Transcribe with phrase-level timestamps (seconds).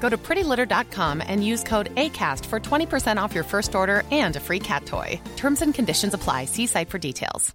[0.00, 4.40] Go to prettylitter.com and use code ACAST for 20% off your first order and a
[4.40, 5.20] free cat toy.
[5.36, 6.46] Terms and conditions apply.
[6.46, 7.54] See site for details.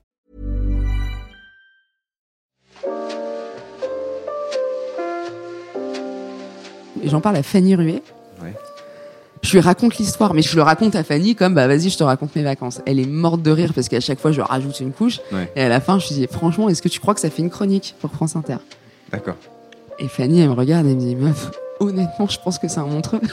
[7.04, 8.04] Et j'en parle à Fanny Ruet.
[8.42, 8.54] Ouais.
[9.42, 12.04] Je lui raconte l'histoire, mais je le raconte à Fanny comme bah vas-y, je te
[12.04, 12.82] raconte mes vacances.
[12.86, 15.20] Elle est morte de rire parce qu'à chaque fois je rajoute une couche.
[15.32, 15.52] Ouais.
[15.56, 17.42] Et à la fin, je lui dis franchement, est-ce que tu crois que ça fait
[17.42, 18.58] une chronique pour France Inter?
[19.12, 19.36] D'accord.
[19.98, 21.50] Et Fanny, elle me regarde et me dit meuf,
[21.82, 23.22] honnêtement, je pense que c'est un montreux.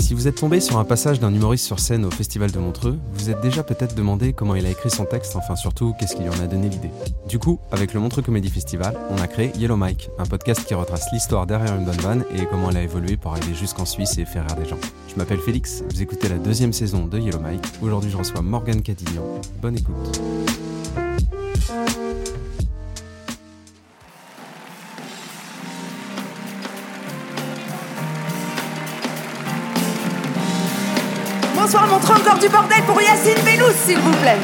[0.00, 2.98] Si vous êtes tombé sur un passage d'un humoriste sur scène au Festival de Montreux,
[3.14, 6.22] vous êtes déjà peut-être demandé comment il a écrit son texte, enfin surtout qu'est-ce qui
[6.22, 6.90] lui en a donné l'idée.
[7.30, 10.74] Du coup, avec le Montreux Comedy Festival, on a créé Yellow Mike, un podcast qui
[10.74, 14.18] retrace l'histoire derrière une bonne vanne et comment elle a évolué pour arriver jusqu'en Suisse
[14.18, 14.78] et faire rire des gens.
[15.08, 17.64] Je m'appelle Félix, vous écoutez la deuxième saison de Yellow Mike.
[17.80, 19.24] Aujourd'hui, je reçois Morgane Cadignan.
[19.62, 20.20] Bonne écoute.
[31.72, 34.36] Bonsoir, montrez encore du bordel pour Yacine Bellous, s'il vous plaît.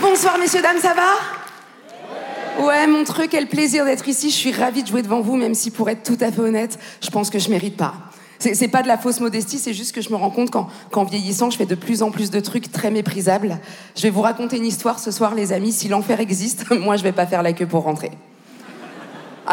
[0.00, 2.64] Bonsoir, messieurs, dames, ça va?
[2.64, 4.30] Ouais, Montreux, quel plaisir d'être ici.
[4.30, 6.78] Je suis ravie de jouer devant vous, même si, pour être tout à fait honnête,
[7.02, 7.92] je pense que je mérite pas.
[8.38, 11.04] C'est pas de la fausse modestie, c'est juste que je me rends compte qu'en qu'en
[11.04, 13.60] vieillissant, je fais de plus en plus de trucs très méprisables.
[13.94, 15.72] Je vais vous raconter une histoire ce soir, les amis.
[15.72, 18.12] Si l'enfer existe, moi, je vais pas faire la queue pour rentrer.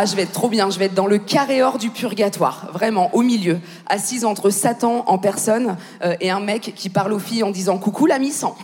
[0.01, 2.69] Ah, je vais être trop bien, je vais être dans le carré or du purgatoire,
[2.71, 7.19] vraiment, au milieu, assise entre Satan en personne euh, et un mec qui parle aux
[7.19, 8.55] filles en disant coucou l'ami sang.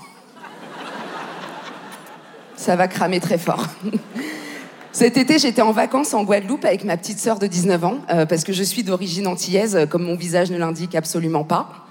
[2.55, 3.67] Ça va cramer très fort.
[4.93, 8.25] Cet été, j'étais en vacances en Guadeloupe avec ma petite sœur de 19 ans, euh,
[8.25, 11.84] parce que je suis d'origine antillaise, euh, comme mon visage ne l'indique absolument pas.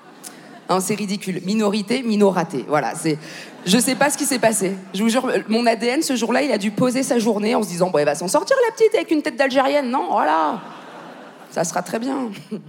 [0.69, 1.41] Hein, c'est ridicule.
[1.45, 2.65] Minorité, minoraté.
[2.69, 3.19] Voilà, c'est.
[3.67, 4.73] Je sais pas ce qui s'est passé.
[4.95, 7.69] Je vous jure, mon ADN ce jour-là, il a dû poser sa journée en se
[7.69, 10.61] disant bon, elle va s'en sortir la petite avec une tête d'Algérienne, non Voilà,
[11.51, 12.31] ça sera très bien.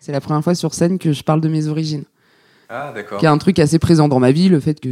[0.00, 2.04] C'est la première fois sur scène que je parle de mes origines.
[2.68, 3.18] Ah, d'accord.
[3.20, 4.88] Qui est un truc assez présent dans ma vie, le fait que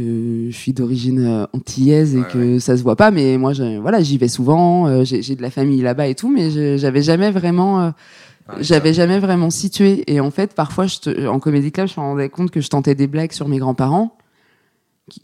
[0.49, 3.11] je suis d'origine euh, antillaise et Ouais, que ça se voit pas.
[3.11, 4.87] Mais moi, je- voilà, j'y vais souvent.
[4.87, 7.81] euh, j'ai de la famille là-bas et tout, mais je- j'avais jamais vraiment.
[7.81, 7.91] euh, Ouais,
[8.59, 10.03] j'avais jamais vraiment situé.
[10.11, 12.69] Et en fait, parfois, je te- en comédie club, je me rendais compte que je
[12.69, 14.17] tentais des blagues sur mes grands-parents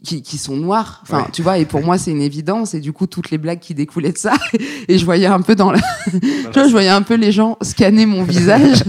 [0.04, 1.00] qui, qui, sont noirs.
[1.02, 1.30] Enfin, Ouais.
[1.32, 2.74] tu vois, et pour moi, c'est une évidence.
[2.74, 4.34] Et du coup, toutes les blagues qui découlaient de ça,
[4.88, 6.18] et je voyais un peu dans la, tu
[6.54, 8.82] vois, je voyais un peu les gens scanner mon visage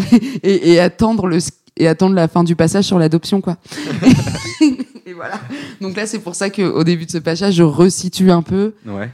[0.42, 1.38] et, et attendre le
[1.80, 3.56] et attendre la fin du passage sur l'adoption, quoi.
[5.06, 5.40] et voilà.
[5.80, 8.74] Donc là, c'est pour ça qu'au début de ce passage, je resitue un peu.
[8.86, 9.10] Ouais.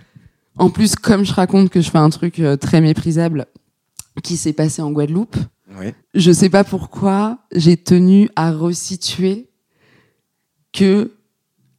[0.57, 3.47] En plus, comme je raconte que je fais un truc euh, très méprisable
[4.23, 5.37] qui s'est passé en Guadeloupe,
[5.79, 5.95] Ouais.
[6.15, 9.49] je sais pas pourquoi j'ai tenu à resituer
[10.73, 11.11] que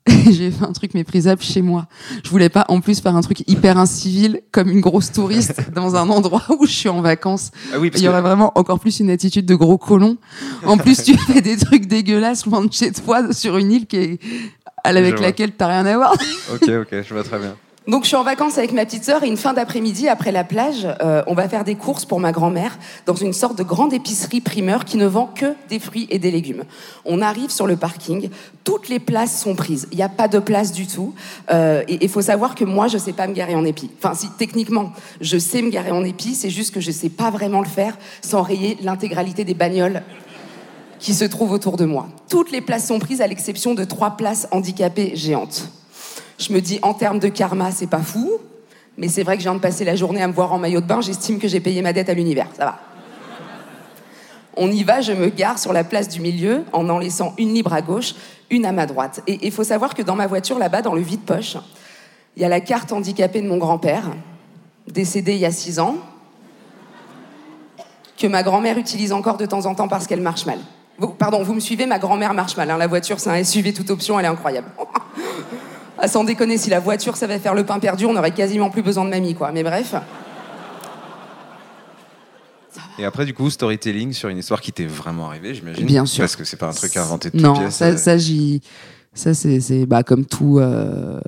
[0.30, 1.88] j'ai fait un truc méprisable chez moi.
[2.24, 5.96] Je voulais pas en plus faire un truc hyper incivil comme une grosse touriste dans
[5.96, 7.52] un endroit où je suis en vacances.
[7.74, 8.12] Ah oui, parce Il y que...
[8.12, 10.18] aurait vraiment encore plus une attitude de gros colon.
[10.66, 13.98] En plus, tu fais des trucs dégueulasses loin de chez toi sur une île qui
[13.98, 14.20] est
[14.84, 16.14] avec Je laquelle t'as rien à voir.
[16.54, 17.56] Ok, ok, je vois très bien.
[17.88, 20.44] Donc je suis en vacances avec ma petite sœur et une fin d'après-midi après la
[20.44, 23.94] plage, euh, on va faire des courses pour ma grand-mère dans une sorte de grande
[23.94, 26.64] épicerie primeur qui ne vend que des fruits et des légumes.
[27.06, 28.30] On arrive sur le parking,
[28.64, 31.14] toutes les places sont prises, il n'y a pas de place du tout.
[31.52, 33.92] Euh, et il faut savoir que moi je sais pas me garer en épi.
[34.00, 34.92] Enfin si techniquement
[35.22, 38.00] je sais me garer en épi, c'est juste que je sais pas vraiment le faire
[38.22, 40.02] sans rayer l'intégralité des bagnoles
[40.98, 42.08] qui se trouvent autour de moi.
[42.30, 45.70] Toutes les places sont prises à l'exception de trois places handicapées géantes.
[46.38, 48.30] Je me dis, en termes de karma, c'est pas fou,
[48.98, 50.82] mais c'est vrai que je viens de passer la journée à me voir en maillot
[50.82, 52.80] de bain, j'estime que j'ai payé ma dette à l'univers, ça va.
[54.58, 57.54] On y va, je me gare sur la place du milieu en en laissant une
[57.54, 58.16] libre à gauche,
[58.50, 59.22] une à ma droite.
[59.28, 61.58] Et il faut savoir que dans ma voiture, là-bas, dans le vide-poche,
[62.38, 64.04] il y a la carte handicapée de mon grand-père,
[64.88, 65.98] décédé il y a six ans,
[68.18, 70.60] que ma grand-mère utilise encore de temps en temps parce qu'elle marche mal.
[71.18, 72.72] Pardon, vous me suivez, ma grand-mère marche mal.
[72.72, 72.78] hein.
[72.78, 74.68] La voiture, c'est un SUV toute option, elle est incroyable.
[76.06, 78.82] ah, sans déconner, si la voiture savait faire le pain perdu, on aurait quasiment plus
[78.84, 79.52] besoin de mamie, quoi.
[79.52, 79.96] Mais bref.
[82.98, 85.86] Et après, du coup, storytelling sur une histoire qui t'est vraiment arrivée, j'imagine.
[85.86, 86.22] Bien sûr.
[86.22, 87.76] Parce que c'est pas un truc inventé de toutes Non, pièces.
[87.76, 88.62] ça, euh, ça j'y.
[89.14, 91.20] Ça, c'est, c'est bah, comme tout, euh,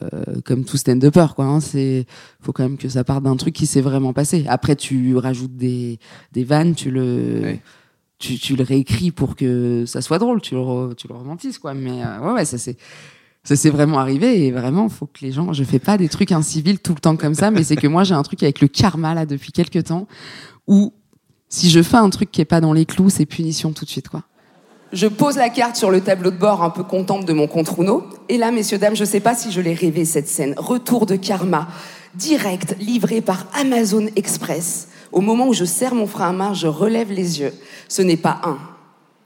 [0.43, 1.45] comme tout stand-upper, quoi.
[1.45, 1.61] Hein.
[1.61, 2.05] C'est,
[2.41, 4.45] faut quand même que ça parte d'un truc qui s'est vraiment passé.
[4.49, 5.97] Après, tu rajoutes des,
[6.33, 7.59] des vannes, tu le, Oui.
[8.19, 11.73] tu, tu le réécris pour que ça soit drôle, tu le, tu le romantises, quoi.
[11.73, 12.75] Mais euh, ouais, ouais, ça c'est.
[13.47, 15.53] Ça s'est vraiment arrivé et vraiment, faut que les gens.
[15.53, 18.03] Je fais pas des trucs incivils tout le temps comme ça, mais c'est que moi
[18.03, 20.05] j'ai un truc avec le karma là depuis quelques temps
[20.67, 20.91] où
[21.47, 23.89] si je fais un truc qui est pas dans les clous, c'est punition tout de
[23.89, 24.23] suite, quoi.
[24.91, 27.71] Je pose la carte sur le tableau de bord, un peu contente de mon compte
[27.77, 28.03] Uno.
[28.27, 30.53] Et là, messieurs, dames, je sais pas si je l'ai rêvé cette scène.
[30.57, 31.69] Retour de karma,
[32.15, 34.89] direct, livré par Amazon Express.
[35.13, 37.53] Au moment où je serre mon frein à main, je relève les yeux.
[37.87, 38.57] Ce n'est pas un,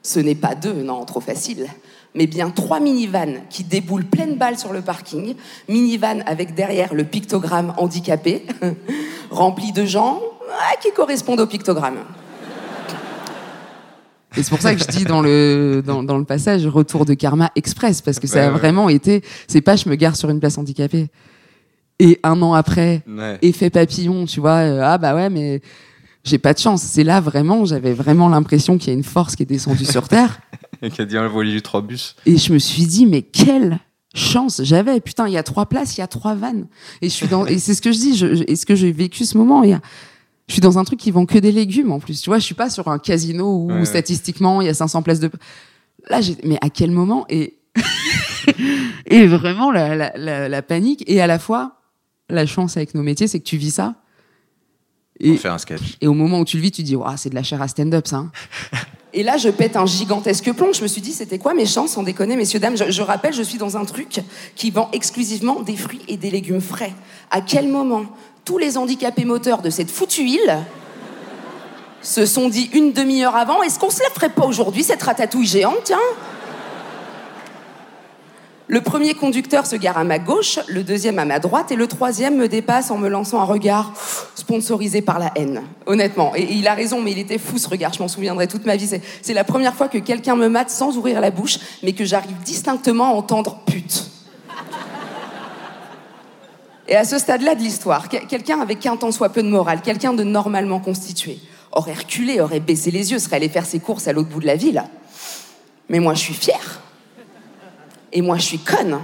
[0.04, 1.66] ce n'est pas deux, non, trop facile,
[2.16, 5.36] mais bien trois minivans qui déboulent pleine balle sur le parking.
[5.70, 8.46] Minivan avec derrière le pictogramme handicapé,
[9.32, 10.20] rempli de gens
[10.52, 12.00] ah, qui correspondent au pictogramme.
[14.38, 17.14] Et c'est pour ça que je dis dans le, dans, dans le passage retour de
[17.14, 18.58] karma express, parce que ça Ouais, a ouais.
[18.58, 19.24] vraiment été.
[19.48, 21.08] C'est pas je me gare sur une place handicapée.
[22.00, 23.38] Et un an après, Ouais.
[23.42, 25.62] effet papillon, tu vois, euh, ah bah ouais, mais
[26.24, 26.82] j'ai pas de chance.
[26.84, 30.08] C'est là vraiment, j'avais vraiment l'impression qu'il y a une force qui est descendue sur
[30.08, 30.40] Terre.
[30.82, 32.16] Et qui a dit envoyer du 3 bus.
[32.26, 33.80] Et je me suis dit, mais quelle
[34.16, 35.00] chance j'avais.
[35.00, 36.68] Putain, il y a trois places, il y a trois vannes.
[37.02, 38.76] Et je suis dans, et c'est ce que je dis, je, je- et ce que
[38.76, 39.64] j'ai vécu ce moment.
[39.64, 42.20] Je suis dans un truc qui vend que des légumes en plus.
[42.22, 43.86] Tu vois, je suis pas sur un casino où ouais.
[43.86, 45.30] statistiquement il y a 500 places de.
[46.10, 47.58] Là, j'ai, mais à quel moment et
[49.06, 51.04] et vraiment la, la, la, la panique?
[51.08, 51.78] Et à la fois
[52.30, 53.96] la chance avec nos métiers, c'est que tu vis ça.
[55.22, 55.98] Et, faire un sketch.
[56.02, 57.68] et au moment où tu le vis, tu dis, Ouah, c'est de la chair à
[57.68, 58.18] stand-up, ça.
[58.18, 58.32] hein.
[59.14, 60.72] Et là, je pète un gigantesque plomb.
[60.74, 62.78] Je me suis dit, c'était quoi mes chances, sans déconner, messieurs, dames?
[62.78, 64.22] Je, je rappelle, je suis dans un truc
[64.56, 66.94] qui vend exclusivement des fruits et des légumes frais.
[67.30, 68.06] À quel moment
[68.46, 70.58] tous les handicapés moteurs de cette foutue île
[72.02, 75.46] se sont dit une demi-heure avant, est-ce qu'on se la ferait pas aujourd'hui, cette ratatouille
[75.46, 76.00] géante, tiens
[78.72, 81.88] le premier conducteur se gare à ma gauche, le deuxième à ma droite et le
[81.88, 83.92] troisième me dépasse en me lançant un regard
[84.34, 85.62] sponsorisé par la haine.
[85.88, 86.32] Honnêtement.
[86.38, 88.78] Et, il a raison, mais il était fou ce regard, je m'en souviendrai toute ma
[88.78, 88.88] vie.
[88.88, 92.38] C'est- la première fois que quelqu'un me mate sans ouvrir la bouche, mais que j'arrive
[92.46, 94.06] distinctement à entendre pute.
[96.88, 99.82] Et à ce stade-là de l'histoire, que- quelqu'un avec un tant soit peu de morale,
[99.82, 101.40] quelqu'un de normalement constitué,
[101.74, 104.48] aurait reculé, aurait baissé les yeux, serait allé faire ses courses à l'autre bout de
[104.48, 104.82] la ville.
[105.90, 106.80] Mais moi, je suis fière.
[108.14, 108.98] Et moi, je suis conne.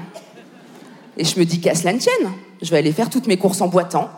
[1.18, 2.32] Et je me dis qu'à cela ne tienne,
[2.62, 4.10] je vais aller faire toutes mes courses en boitant.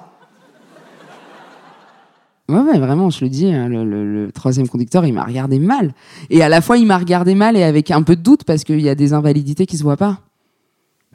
[2.50, 5.60] Ouais, ouais, vraiment, je le dis, hein, le, le- le troisième conducteur, il m'a regardé
[5.60, 5.94] mal.
[6.32, 8.64] Et à la fois, il m'a regardé mal et avec un peu de doute parce
[8.64, 10.18] qu'il y a des invalidités qui se voient pas.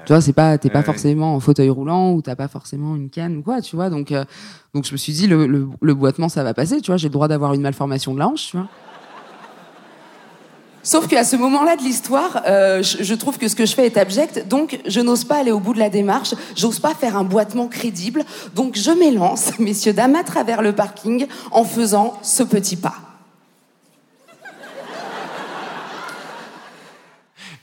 [0.06, 3.10] Tu vois, c'est pas, t'es pas forcément en fauteuil roulant ou t'as pas forcément une
[3.10, 3.90] canne ou quoi, tu vois.
[3.90, 4.24] Donc, euh,
[4.74, 6.98] donc je me suis dit, le, le, le boitement, ça va passer, tu vois.
[6.98, 8.68] J'ai le droit d'avoir une malformation de la hanche, tu vois.
[10.84, 13.96] Sauf qu'à ce moment-là de l'histoire, euh, je, trouve que ce que je fais est
[13.96, 17.24] abject, donc je n'ose pas aller au bout de la démarche, j'ose pas faire un
[17.24, 18.22] boitement crédible,
[18.54, 23.03] donc je m'élance, messieurs, dames, à travers le parking en faisant ce petit pas.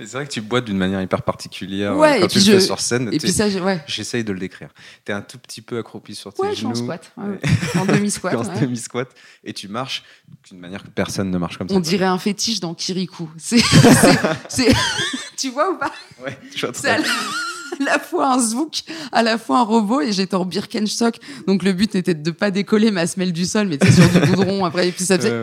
[0.06, 1.96] C'est vrai que tu boites d'une manière hyper particulière.
[1.96, 3.10] Ouais, et quand puis tu le je- fais sur scène.
[3.12, 3.81] Et puis ça, ouais.
[3.88, 4.70] J'essaye de le décrire.
[5.05, 8.36] T'es un tout petit peu accroupi sur tes Ouais, je suis en squat, en demi-squat.
[8.36, 9.10] en demi-squat.
[9.43, 10.03] Et tu marches
[10.50, 11.75] d'une manière que personne ne marche comme ça.
[11.75, 13.29] On dirait un fétiche dans Kirikou.
[13.38, 13.62] C'est,
[15.38, 15.91] tu vois ou pas?
[16.24, 17.08] Ouais, je vois C'est à très
[17.79, 21.17] la, à la fois un zouk, à la fois un robot, et j'étais en Birkenstock.
[21.48, 24.08] Donc le but était de ne pas décoller ma semelle du sol, mais tu sur
[24.10, 25.41] du goudron après, et puis ça faisait.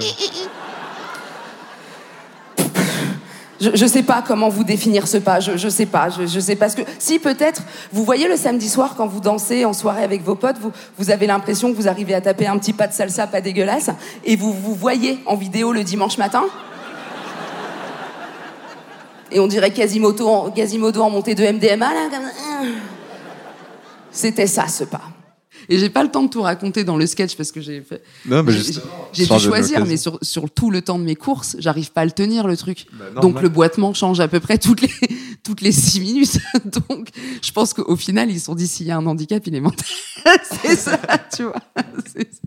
[3.60, 6.26] Euh, Je, je sais pas comment vous définir ce pas, je, je sais pas, je,
[6.26, 6.82] je sais pas ce que.
[6.98, 7.62] Si peut-être,
[7.92, 10.56] vous voyez le samedi soir quand vous dansez en soirée avec vos potes,
[10.98, 13.90] vous, avez l'impression que vous arrivez à taper un petit pas de salsa pas dégueulasse,
[14.24, 16.44] et vous vous voyez en vidéo le dimanche matin.
[19.30, 22.68] Et on dirait Quasimodo en, montée de MDMA comme-
[24.10, 25.02] C'était ça ce pas.
[25.70, 28.02] Et j'ai pas le temps de tout raconter dans le sketch parce que j'ai fait.
[28.26, 31.04] Non, mais j'ai- justement, J'ai sans dû choisir, mais sur, sur tout le temps de
[31.04, 32.87] mes courses, j'arrive pas à le tenir le truc.
[32.92, 34.90] Bah, Donc le boitement change à peu près toutes les
[35.42, 36.38] toutes les six minutes.
[36.88, 37.08] Donc
[37.42, 39.60] je pense qu'au final ils se sont dit s'il y a un handicap il est
[39.60, 39.87] mental.
[40.62, 40.98] C'est ça,
[41.37, 41.54] tu vois.
[42.12, 42.40] C'est ça.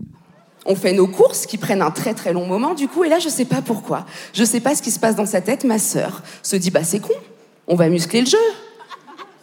[0.64, 3.18] On fait nos courses qui prennent un très très long moment du coup et là
[3.18, 4.06] je sais pas pourquoi.
[4.32, 5.64] Je sais pas ce qui se passe dans sa tête.
[5.64, 7.14] Ma sœur se dit bah c'est con,
[7.68, 8.38] on va muscler le jeu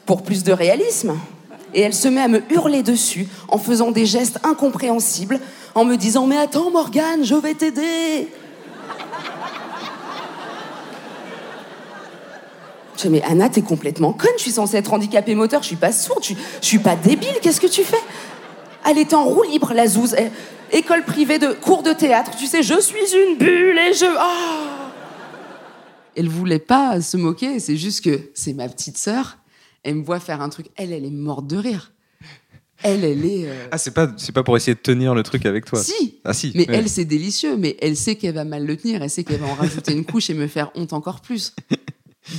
[0.06, 1.14] pour plus de réalisme.
[1.74, 5.40] Et elle se met à me hurler dessus en faisant des gestes incompréhensibles,
[5.76, 8.28] en me disant Mais attends, Morgane, je vais t'aider.
[13.00, 15.78] Je dis, mais Anna, t'es complètement conne, je suis censée être handicapée moteur, je suis
[15.78, 18.02] pas sourde, je, je suis pas débile, qu'est-ce que tu fais?
[18.86, 20.16] Elle était en roue libre, la zouze.
[20.72, 24.06] École privée de cours de théâtre, tu sais, je suis une bulle et je.
[24.18, 24.92] Ah
[26.16, 29.38] Elle voulait pas se moquer, c'est juste que c'est ma petite sœur,
[29.84, 31.92] elle me voit faire un truc, elle, elle est morte de rire.
[32.82, 33.50] Elle, elle est.
[33.50, 35.84] euh, Ah, c'est pas, c'est pas pour essayer de tenir le truc avec toi.
[35.84, 36.52] Si Ah, si.
[36.56, 36.76] Mais ouais.
[36.78, 39.48] elle, c'est délicieux, mais elle sait qu'elle va mal le tenir, elle sait qu'elle va
[39.48, 41.54] en rajouter une couche et me faire honte encore plus.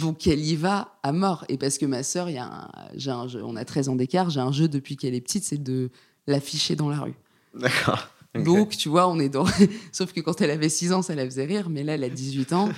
[0.01, 1.45] Donc elle y va à mort.
[1.51, 3.89] Et parce que ma sœur, il y a un- j'ai un jeu- on a 13
[3.91, 5.91] ans d'écart, j'ai un jeu depuis qu'elle est petite, c'est de
[6.27, 7.15] l'afficher dans la rue.
[7.55, 8.09] D'accord.
[8.35, 9.45] Donc, tu vois, on est dans.
[9.93, 12.09] Sauf que quand elle avait 6 ans, ça la faisait rire, mais là, elle a
[12.09, 12.69] 18 ans.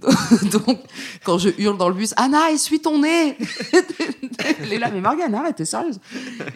[0.52, 0.78] Donc,
[1.22, 3.36] quand je hurle dans le bus, Anna, essuie ton nez
[4.62, 6.00] Elle est là, mais Morgane, arrête, t'es sérieuse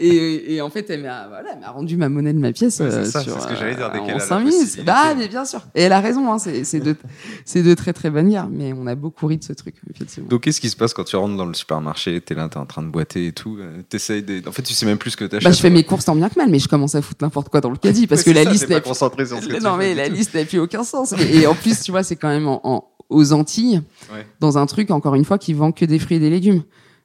[0.00, 2.96] et, et en fait, elle m'a voilà, rendu ma monnaie de ma pièce Ouais, c'est
[2.96, 4.40] euh, ça, sur, c'est ce que j'allais dire, dès euh, qu'elle a en la 5
[4.40, 4.84] minutes.
[4.84, 5.60] Bah, mais bien sûr.
[5.74, 6.96] Et elle a raison, hein, c'est de,
[7.44, 10.28] c'est de très très bonnes guerres, mais on a beaucoup ri de ce truc, effectivement.
[10.28, 12.20] Donc, qu'est-ce qui se passe quand tu rentres dans le supermarché?
[12.22, 13.58] T'es là, t'es en train de boiter et tout.
[13.60, 14.42] euh, T'essayes de...
[14.48, 15.44] En fait, tu sais même plus ce que t'achètes.
[15.44, 17.48] Bah, je fais mes courses tant bien que mal, mais je commence à foutre n'importe
[17.50, 19.26] quoi dans le caddie parce Ouais, que c'est la ça, liste pas n'a plus- concentré
[19.26, 21.12] sur ce que tu non mais la liste n'a plus aucun sens.
[21.18, 22.84] Et, et en plus, tu vois, c'est quand même en, en-
[23.26, 24.26] aux Antilles, Ouais.
[24.40, 26.62] dans un truc encore une fois qui vend que des fruits et des légumes.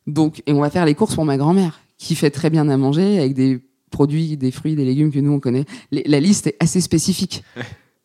[0.08, 2.78] Donc, et on va faire les courses pour ma grand-mère, qui fait très bien à
[2.78, 3.60] manger avec des
[3.92, 5.66] produits, des fruits, des légumes que nous on connaît.
[5.92, 7.44] Les- la liste est assez spécifique.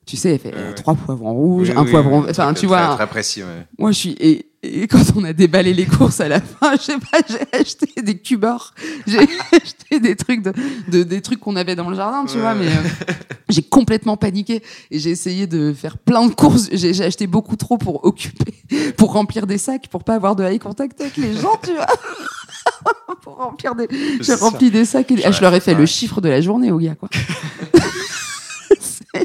[0.07, 2.21] Tu sais, elle fait euh, trois poivrons rouges, Oui, un oui, poivron.
[2.21, 2.95] oui, Enfin, tu vois.
[2.95, 3.67] Très, précis, ouais.
[3.77, 4.17] moi, je suis.
[4.21, 7.59] Et, et quand on a déballé les courses à la fin, je sais pas, j'ai
[7.59, 8.73] acheté des cubeurs.
[9.09, 9.19] J'ai
[9.53, 10.53] acheté des trucs, de,
[10.93, 12.41] de- des trucs qu'on avait dans le jardin, tu Ouais.
[12.43, 13.13] vois, mais euh,
[13.49, 14.63] j'ai complètement paniqué.
[14.93, 16.69] Et j'ai essayé de faire plein de courses.
[16.73, 18.55] J'ai acheté beaucoup trop pour occuper,
[18.97, 21.87] pour remplir des sacs, pour pas avoir de eye contact avec les gens, tu vois.
[23.23, 23.89] pour remplir des.
[24.21, 25.81] J'ai rempli des sacs et ah, je leur ai fait Ouais.
[25.81, 27.09] le chiffre de la journée aux gars, quoi.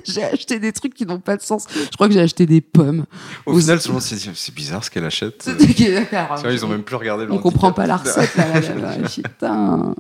[0.06, 1.66] J'ai acheté des trucs qui n'ont pas de sens.
[1.74, 3.06] Je crois que j'ai acheté des pommes.
[3.46, 5.50] Au final, tout le monde s'est dit c'est bizarre ce qu'elle achète.
[5.68, 8.48] Tu vois, ils ont même plus regardé le On comprend pas la recette là.
[8.48, 9.08] là, là, là.
[9.16, 9.96] Putain.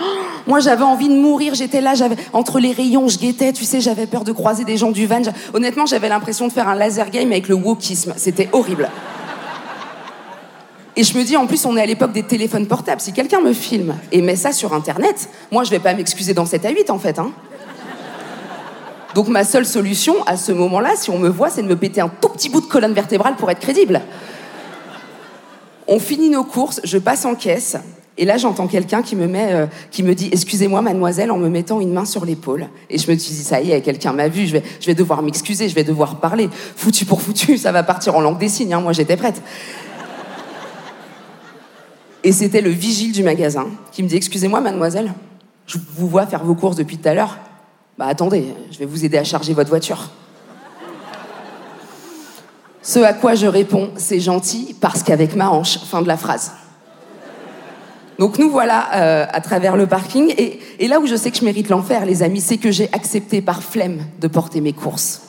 [0.46, 1.54] Moi, j'avais envie de mourir.
[1.54, 3.52] J'étais là, j'avais entre les rayons, je guettais.
[3.52, 5.22] Tu sais, j'avais peur de croiser des gens du van.
[5.52, 8.14] Honnêtement, j'avais l'impression de faire un laser game avec le wokisme.
[8.16, 8.88] C'était horrible.
[10.96, 13.00] Et je me dis, en plus, on est à l'époque des téléphones portables.
[13.00, 16.44] Si quelqu'un me filme et met ça sur Internet, moi, je vais pas m'excuser dans
[16.44, 17.20] 7 à 8, en fait.
[17.20, 17.30] Hein.
[19.14, 22.00] Donc, ma seule solution à ce moment-là, si on me voit, c'est de me péter
[22.00, 24.02] un tout petit bout de colonne vertébrale pour être crédible.
[25.86, 27.78] On finit nos courses, je passe en caisse,
[28.18, 32.04] et là j'entends quelqu'un qui me euh, dit excusez-moi mademoiselle en me mettant une main
[32.04, 32.66] sur l'épaule.
[32.90, 34.94] Et je me suis dit ça y est, quelqu'un m'a vu, je vais, je vais
[34.94, 36.50] devoir m'excuser, je vais devoir parler.
[36.76, 38.74] Foutu pour foutu, ça va partir en langue des signes.
[38.74, 39.40] hein, moi j'étais prête.
[42.24, 45.14] Et c'était le vigile du magasin qui me dit excusez-moi mademoiselle,
[45.66, 47.38] je vous vois faire vos courses depuis tout à l'heure.
[47.98, 50.10] Bah attendez, je vais vous aider à charger votre voiture.
[52.80, 56.52] Ce à quoi je réponds, c'est gentil parce qu'avec ma hanche, fin de la phrase.
[58.20, 61.38] Donc nous voilà euh, à travers le parking et, et là où je sais que
[61.38, 65.22] je mérite l'enfer, les amis, c'est que j'ai accepté par flemme de porter mes courses.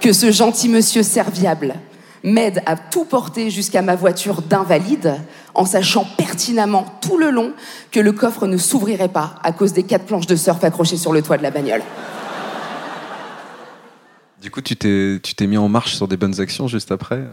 [0.00, 1.76] Que ce gentil monsieur serviable
[2.24, 5.14] m'aide à tout porter jusqu'à ma voiture d'invalide
[5.56, 7.52] en sachant pertinemment tout le long
[7.90, 11.12] que le coffre ne s'ouvrirait pas à cause des quatre planches de surf accrochées sur
[11.12, 11.82] le toit de la bagnole.
[14.40, 17.24] Du coup, tu t'es, tu t'es mis en marche sur des bonnes actions juste après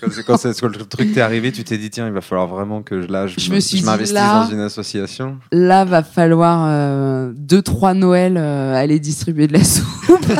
[0.00, 2.20] Quand, c'est- quand, c'est- quand le truc t'est arrivé, tu t'es dit tiens, il va
[2.22, 4.58] falloir vraiment que là, je, Je me- me suis je dit, m'investisse là- dans une
[4.60, 5.38] association.
[5.52, 9.86] Là, va falloir euh, deux, trois Noëls euh, aller distribuer de la soupe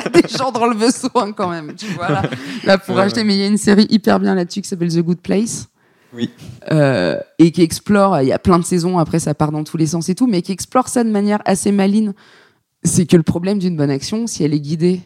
[0.05, 1.75] à des gens dans le besoin quand même.
[1.77, 2.23] Tu vois, là,
[2.65, 3.21] là pour Ouais, acheter.
[3.21, 3.25] ouais.
[3.27, 5.69] Mais il y a une série hyper bien là-dessus qui s'appelle The Good Place.
[6.15, 6.31] Oui.
[6.71, 9.77] Euh, et qui explore, il y a plein de saisons, après ça part dans tous
[9.77, 12.15] les sens et tout, mais qui explore ça de manière assez maline.
[12.85, 15.01] C'est que le problème d'une bonne action, si elle est guidée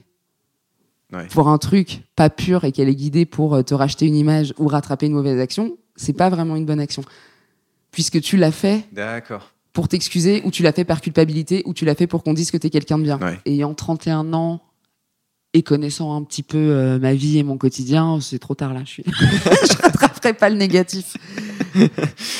[1.12, 1.28] Ouais.
[1.30, 4.52] pour un truc pas pur et qu'elle est guidée pour euh, te racheter une image
[4.58, 7.04] ou rattraper une mauvaise action, c'est pas vraiment une bonne action.
[7.92, 9.52] Puisque tu l'as fait D'accord.
[9.72, 12.50] pour t'excuser, ou tu l'as fait par culpabilité, ou tu l'as fait pour qu'on dise
[12.50, 13.20] que t'es quelqu'un de bien.
[13.20, 13.38] Ouais.
[13.46, 14.60] Ayant 31 ans
[15.54, 18.80] et connaissant un petit peu euh, ma vie et mon quotidien, c'est trop tard là.
[18.84, 19.04] Je, suis...
[19.06, 19.76] je
[20.34, 21.16] pas le négatif.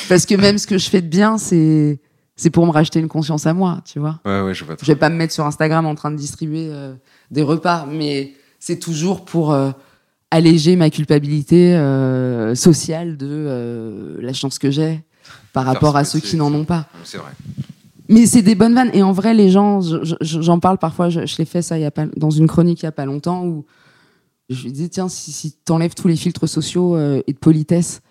[0.09, 1.99] Parce que même ce que je fais de bien, c'est
[2.35, 4.19] c'est pour me racheter une conscience à moi, tu vois.
[4.23, 4.75] Ouais, ouais, je vois.
[4.79, 6.93] Je vais pas me mettre sur Instagram en train de distribuer euh,
[7.31, 9.71] des repas, mais c'est toujours pour euh,
[10.29, 15.01] alléger ma culpabilité euh, sociale de la chance que j'ai
[15.51, 16.85] par rapport à ceux qui n'en ont pas.
[17.03, 17.31] C'est vrai.
[18.07, 18.91] Mais c'est des bonnes vannes.
[18.93, 21.77] Et en vrai, les gens, je- je- j'en parle parfois, je, je l'ai fait ça
[21.77, 23.65] il y a pas, dans une chronique il y a pas longtemps où
[24.49, 28.01] je lui dis tiens, si, si t'enlèves tous les filtres sociaux euh, et de politesse,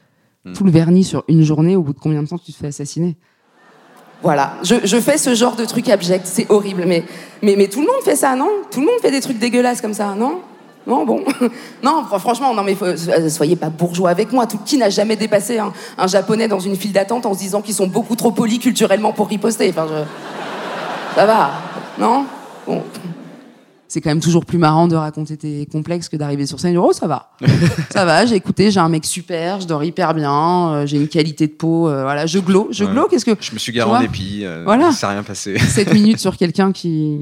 [0.44, 0.52] Mm.
[0.52, 2.68] tout le vernis sur une journée, au bout de combien de temps tu te fais
[2.68, 3.16] assassiner?
[4.22, 7.02] Voilà, je, je fais ce genre de truc abject, c'est horrible, mais,
[7.42, 8.48] mais, mais tout le monde fait ça, non?
[8.70, 10.40] Tout le monde fait des trucs dégueulasses comme ça, non?
[10.86, 11.24] Non, bon.
[11.82, 14.46] non, fr- franchement, non, mais faut- euh, soyez pas bourgeois avec moi.
[14.46, 17.60] Tout, qui n'a jamais dépassé un, un japonais dans une file d'attente en se disant
[17.60, 19.68] qu'ils sont beaucoup trop polis culturellement pour riposter?
[19.70, 21.14] Enfin, je...
[21.16, 21.50] Ça va,
[21.98, 22.24] non?
[22.68, 22.84] Bon.
[23.96, 26.74] C'est quand même toujours plus marrant de raconter tes complexes que d'arriver sur scène et
[26.74, 27.30] dire, Oh, ça va.
[27.90, 31.08] ça va, j'ai écouté, j'ai un mec super, je dors hyper bien, euh, j'ai une
[31.08, 32.68] qualité de peau, euh, voilà, je glow.
[32.72, 32.92] Je Ouais.
[32.92, 33.30] glow, qu'est-ce que.
[33.40, 34.92] Je me suis garé en épi, euh, Voilà.
[34.92, 35.56] ça rien passé.
[35.58, 37.16] 7 minutes sur quelqu'un qui,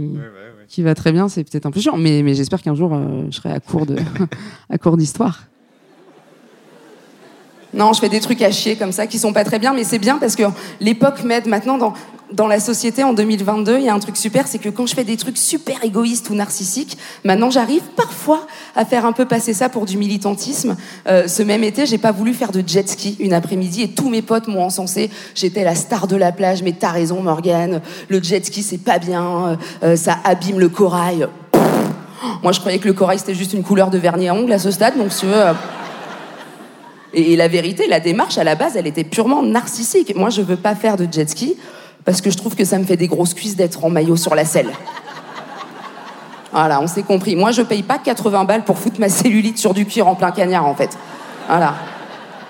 [0.67, 1.97] qui va très bien, c'est peut-être un peu chiant.
[1.97, 3.95] Mais, mais j'espère qu'un jour, euh, je serai à court de,
[4.69, 5.45] à court d'histoire.
[7.73, 9.85] Non, je fais des trucs à chier comme ça qui sont pas très bien, mais
[9.85, 10.43] c'est bien parce que
[10.81, 11.93] l'époque m'aide maintenant dans,
[12.33, 13.79] dans la société en 2022.
[13.79, 16.31] Il y a un truc super, c'est que quand je fais des trucs super égoïstes
[16.31, 20.77] ou narcissiques, maintenant j'arrive parfois à faire un peu passer ça pour du militantisme.
[21.07, 24.09] Euh, ce même été, j'ai pas voulu faire de jet ski une après-midi et tous
[24.09, 25.11] mes potes m'ont encensé.
[25.35, 27.81] J'étais la star de la plage, mais t'as raison, Morgane.
[28.09, 29.59] Le jet ski, c'est pas bien.
[29.83, 31.29] euh, ça abîme le corail.
[32.43, 34.59] Moi, je croyais que le corail c'était juste une couleur de vernis à ongles à
[34.59, 35.35] ce stade, donc si tu veux.
[35.35, 35.53] euh,
[37.17, 40.17] et la vérité, la démarche, à la base, elle était purement narcissique.
[40.17, 41.57] Moi, je veux pas faire de jet ski
[42.05, 44.35] parce que je trouve que ça me fait des grosses cuisses d'être en maillot sur
[44.35, 44.71] la selle.
[46.53, 47.35] Voilà, on s'est compris.
[47.35, 50.31] Moi, je paye pas 80 balles pour foutre ma cellulite sur du cuir en plein
[50.31, 50.97] cagnard, en fait.
[51.49, 51.75] Voilà.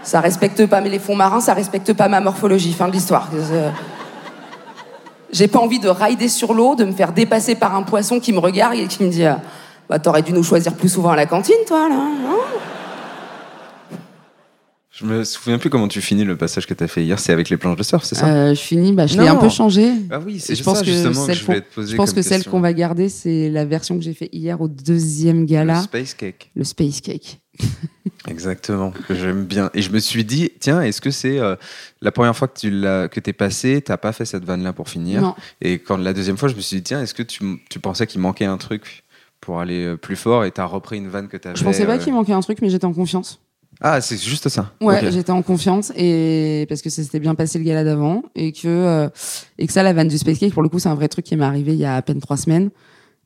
[0.02, 2.74] Ça respecte pas les fonds marins, ça respecte pas ma morphologie.
[2.74, 3.30] Fin de l'histoire.
[3.32, 3.70] Euh,
[5.32, 8.32] J'ai pas envie de rider sur l'eau, de me faire dépasser par un poisson qui
[8.34, 9.32] me regarde et qui me dit euh,
[9.88, 11.94] Bah, t'aurais dû nous choisir plus souvent à la cantine, toi, là.
[11.94, 12.36] non
[14.96, 17.18] Je me souviens plus comment tu finis le passage que tu as fait hier.
[17.18, 18.28] C'est avec les planches de surf, c'est ça?
[18.28, 19.90] Euh, je finis, bah, je l'ai un peu changé.
[20.08, 21.90] Ah oui, c'est je pense ça que justement que celle je voulais qu'on- te poser
[21.92, 24.60] Je pense comme que celle qu'on va garder, c'est la version que j'ai fait hier
[24.60, 26.50] au deuxième gala, Le Space Cake.
[26.54, 27.40] le Space Cake.
[28.28, 29.70] Exactement, que j'aime bien.
[29.74, 31.56] Et je me suis dit, tiens, est-ce que c'est euh,
[32.00, 34.88] la première fois que tu l'as, que t'es passé, t'as pas fait cette vanne-là pour
[34.88, 35.20] finir?
[35.20, 35.34] Non.
[35.60, 38.06] Et quand la deuxième fois, je me suis dit, tiens, est-ce que tu, tu pensais
[38.06, 39.02] qu'il manquait un truc
[39.40, 41.96] pour aller euh, plus fort et t'as repris une vanne que t'avais Je pensais pas
[41.96, 43.40] euh, qu'il manquait un truc, mais j'étais en confiance.
[43.80, 44.70] Ah, c'est juste ça.
[44.80, 48.52] Ouais, j'étais en confiance et parce que ça s'était bien passé le gala d'avant et
[48.52, 49.08] que euh,
[49.58, 51.24] et que ça, la vanne du Space Cake, pour le coup, c'est un vrai truc
[51.24, 52.70] qui m'est arrivé il y a à peine trois semaines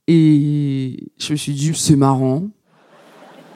[0.06, 2.42] et je me suis dit c'est marrant.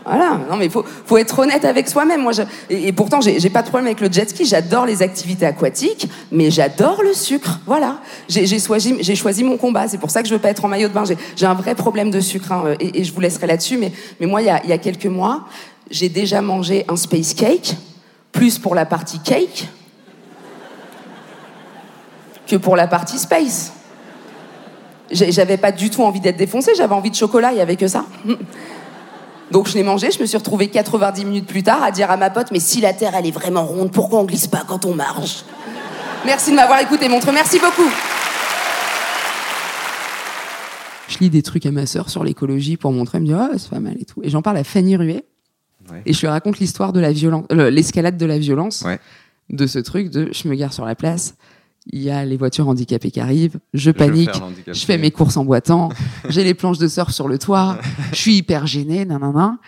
[0.05, 2.23] Voilà, non mais faut, faut être honnête avec soi-même.
[2.23, 4.45] Moi, je- et, et pourtant, j'ai pas de problème avec le jet ski.
[4.45, 7.61] J'adore les activités aquatiques, mais j'adore le sucre.
[7.67, 9.87] Voilà, j'ai choisi, j'ai choisi mon combat.
[9.87, 11.05] C'est pour ça que je veux pas être en maillot de bain.
[11.37, 13.79] J'ai un vrai problème de sucre hein, et, et je vous laisserai là-dessus.
[13.79, 15.45] Mais, mais moi, il y a, il y a quelques mois,
[15.93, 17.77] j'ai déjà mangé un space cake,
[18.33, 19.69] plus pour la partie cake
[22.49, 23.73] que pour la partie space.
[25.11, 26.73] J'avais pas du tout envie d'être défoncé.
[26.75, 27.53] J'avais envie de chocolat.
[27.53, 28.07] Il y avait que ça.
[29.51, 32.17] Donc je l'ai mangé, je me suis retrouvée 90 minutes plus tard à dire à
[32.17, 34.87] ma pote Mais si la Terre elle est vraiment ronde, pourquoi on glisse pas quand
[34.87, 35.45] on marche?
[36.25, 37.91] Merci de m'avoir écouté, montre, merci beaucoup
[41.09, 43.51] Je lis des trucs à ma sœur sur l'écologie pour montrer, elle me dit Ah,
[43.59, 44.23] c'est pas mal et tout.
[44.23, 45.23] Et j'en parle à Fanny Ruet,
[45.91, 46.03] Ouais.
[46.07, 48.99] et je lui raconte l'histoire de la violence, l'escalade de la violence, Ouais.
[49.51, 51.35] de ce truc de je me gare sur la place,
[51.87, 54.31] il y a les voitures handicapées qui arrivent, je panique,
[54.69, 55.89] je fais mes courses en boitant,
[56.29, 57.79] j'ai les planches de surf sur le toit,
[58.13, 59.59] je suis hyper gênée, nanana.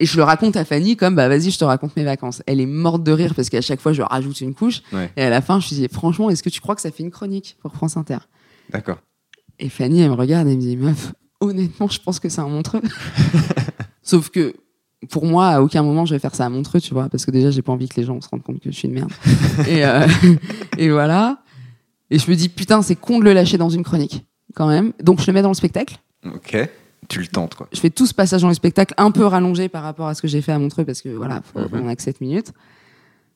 [0.00, 2.42] Et je le raconte à Fanny comme, bah vas-y, je te raconte mes vacances.
[2.46, 4.80] Elle est morte de rire parce qu'à chaque fois, je rajoute une couche.
[4.90, 5.10] Ouais.
[5.18, 7.02] Et à la fin, je lui dis, franchement, est-ce que tu crois que ça fait
[7.02, 8.16] une chronique pour France Inter?
[8.70, 8.96] D'accord.
[9.58, 12.48] Et Fanny, elle me regarde et me dit, meuf, honnêtement, je pense que c'est un
[12.48, 12.80] montreux.
[14.02, 14.54] Sauf que,
[15.10, 17.30] pour moi, à aucun moment, je vais faire ça à montreux, tu vois, parce que
[17.30, 19.12] déjà, j'ai pas envie que les gens se rendent compte que je suis une merde.
[19.68, 20.06] et, euh,
[20.78, 21.38] et voilà.
[22.10, 24.92] Et je me dis, putain, c'est con de le lâcher dans une chronique, quand même.
[25.02, 25.98] Donc, je le mets dans le spectacle.
[26.24, 26.56] Ok.
[27.08, 27.68] Tu le tentes, quoi.
[27.72, 30.22] Je fais tout ce passage dans le spectacle un peu rallongé par rapport à ce
[30.22, 32.52] que j'ai fait à Montreux parce que voilà, faut- on a que 7 minutes.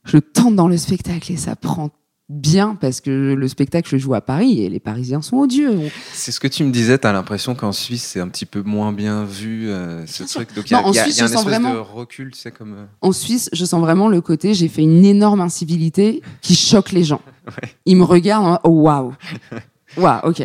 [0.04, 1.90] Je le tente dans le spectacle et ça prend
[2.30, 5.76] bien parce que le spectacle, joue à Paris et les Parisiens sont odieux.
[6.12, 8.92] C'est ce que tu me disais, t'as l'impression qu'en Suisse, c'est un petit peu moins
[8.92, 10.54] bien vu, euh, ce Bien truc.
[10.54, 11.82] Donc il y a, Non, en il y a- Suisse, y a un de vraiment-
[11.82, 12.72] recul, tu sais, comme...
[12.74, 16.92] euh, En Suisse, je sens vraiment le côté, j'ai fait une énorme incivilité qui choque
[16.92, 17.20] les gens.
[17.46, 17.68] Ouais.
[17.84, 19.12] Ils me regardent, oh waouh.
[19.96, 20.44] Waouh, ok.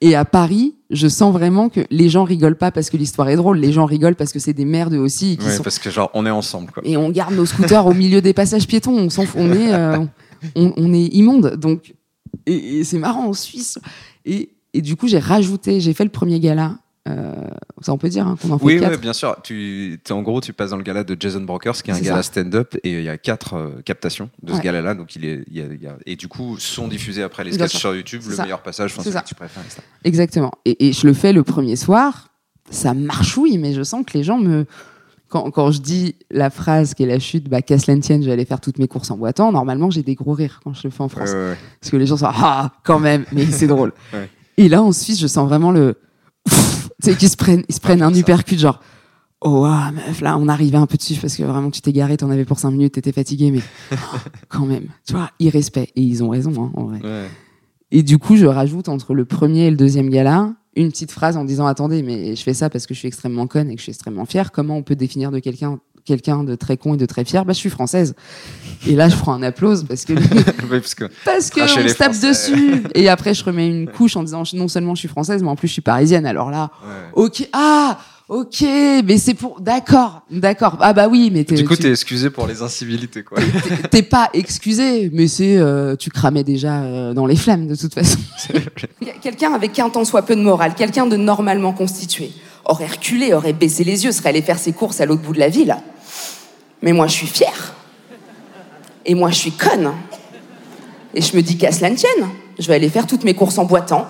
[0.00, 3.34] Et à Paris, je sens vraiment que les gens rigolent pas parce que l'histoire est
[3.34, 5.36] drôle, les gens rigolent parce que c'est des merdes aussi.
[5.36, 6.82] qui Ouais, sont- parce que genre, on est ensemble, quoi.
[6.86, 8.92] et on garde nos scooters au milieu des passages piétons.
[8.96, 9.98] On, s'en fout, on est, euh,
[10.54, 11.56] on, on est immonde.
[11.56, 11.94] Donc,
[12.46, 13.78] et, et c'est marrant en Suisse.
[14.24, 16.78] Et, et du coup, j'ai rajouté, j'ai fait le premier gala.
[17.08, 17.34] euh,
[17.80, 18.92] ça, on peut dire hein, qu'on en fait Oui, quatre.
[18.92, 19.34] oui, bien sûr.
[19.42, 22.22] Tu, en gros, tu passes dans le gala de Jason Brokers, qui est un gala
[22.22, 24.94] stand-up, et il y a quatre euh, captations de ce gala-là.
[24.94, 27.44] Donc, il est, il y a- il y a- et du coup, sont diffusés après
[27.44, 28.42] les sketchs sur YouTube, le ça.
[28.42, 29.62] meilleur passage, enfin, celui que tu préfères.
[29.64, 29.80] etc.
[30.04, 30.52] Exactement.
[30.66, 32.28] Et, et je le fais le premier soir.
[32.70, 34.66] Ça marchouille, mais je sens que les gens me.
[35.28, 38.22] Quand, quand je dis la phrase qui est la chute, bah, qu'à cela ne tienne,
[38.22, 40.72] je vais aller faire toutes mes courses en boitant, normalement, j'ai des gros rires quand
[40.72, 41.30] je le fais en France.
[41.30, 41.56] Ouais, ouais, ouais.
[41.80, 43.92] Parce que les gens sont ah quand même, mais c'est drôle.
[44.56, 45.96] Et là en Suisse, je sens vraiment le
[46.48, 48.80] tu sais qu'ils se prennent ils se prennent un uppercut genre
[49.40, 52.16] Oh, ah, meuf, là, on arrivait un peu dessus parce que vraiment, tu t'es garé,
[52.16, 53.60] t'en avais pour 5 minutes, t'étais fatigué, mais
[53.92, 53.96] oh,
[54.48, 55.92] quand même, tu vois, irrespect.
[55.94, 57.28] Et ils ont raison, hein, en vrai.
[57.92, 61.36] Et du coup, je rajoute entre le premier et le deuxième gala une petite phrase
[61.36, 63.78] en disant Attendez, mais je fais ça parce que je suis extrêmement conne et que
[63.80, 64.52] je suis extrêmement fière.
[64.52, 67.44] Comment on peut définir de quelqu'un quelqu'un de très con et de très fier?
[67.44, 68.14] Bah, je suis française.
[68.86, 70.12] Et là, je prends un applause parce que
[70.70, 72.28] Oui, parce que parce que on se tape Français.
[72.30, 72.82] dessus.
[72.94, 75.56] Et après, je remets une couche en disant non seulement je suis française, mais en
[75.56, 76.24] plus je suis parisienne.
[76.24, 77.24] Alors là, Ouais.
[77.24, 78.62] ok, ah, ok,
[79.04, 80.76] mais c'est pour, d'accord, d'accord.
[80.80, 83.38] Ah bah oui, mais t'es, du coup, tu- t'es excusé pour les incivilités, quoi.
[83.90, 87.94] t'es- pas excusé, mais c'est, euh, tu cramais déjà euh, dans les flammes de toute
[87.94, 88.18] façon.
[89.22, 92.30] Quelqu'un avec un tant soit peu de morale, quelqu'un de normalement constitué,
[92.64, 95.38] aurait reculé, aurait baissé les yeux, serait allé faire ses courses à l'autre bout de
[95.40, 95.76] la ville.
[96.82, 97.74] Mais moi, je suis fière.
[99.06, 99.90] Et moi, je suis conne.
[101.14, 103.58] Et je me dis qu'à cela ne tienne, je vais aller faire toutes mes courses
[103.58, 104.06] en boitant.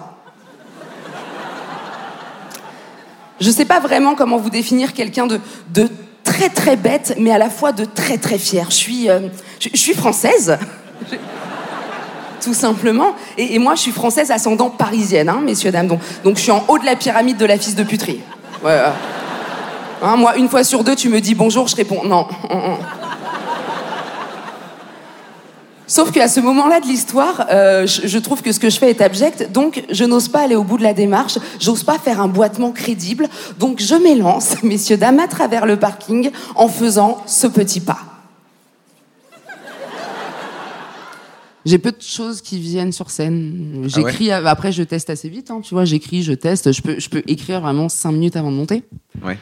[3.40, 5.40] Je sais pas vraiment comment vous définir quelqu'un de,
[6.24, 8.66] très très bête, mais à la fois de très très fier.
[8.70, 9.28] Je suis, euh,
[9.96, 10.58] française.
[12.40, 13.14] Tout simplement.
[13.36, 15.88] Et, moi, je suis française ascendant parisienne, hein, messieurs, dames.
[15.88, 18.20] Donc, je suis en haut de la pyramide de la fils de puterie.
[20.02, 22.26] Hein, moi, une fois sur deux, tu me dis bonjour, je réponds non.
[25.88, 28.90] Sauf qu'à ce moment-là de l'histoire, euh, je, je trouve que ce que je fais
[28.90, 32.20] est abject, donc je n'ose pas aller au bout de la démarche, j'ose pas faire
[32.20, 33.26] un boitement crédible,
[33.58, 38.00] donc je m'élance, messieurs, dames, à travers le parking en faisant ce petit pas.
[41.64, 43.84] J'ai peu de choses qui viennent sur scène.
[43.86, 47.08] J'écris, après je teste assez vite, hein, tu vois, j'écris, je teste, je peux, je
[47.08, 48.84] peux écrire vraiment cinq minutes avant de monter.
[49.22, 49.38] Ouais.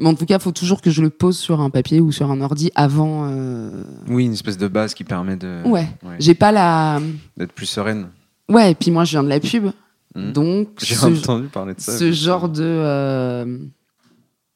[0.00, 2.10] Mais en tout cas, il faut toujours que je le pose sur un papier ou
[2.10, 3.26] sur un ordi avant.
[3.30, 5.86] euh, Oui, une espèce de base qui permet de Ouais.
[6.18, 7.00] J'ai pas la.
[7.36, 8.08] d'être plus sereine.
[8.48, 9.70] Ouais, et puis moi, je viens de la pub.
[10.16, 10.32] Mhm.
[10.32, 11.96] Donc, J'ai ce, entendu parler de ça.
[11.96, 13.58] ce genre de, euh,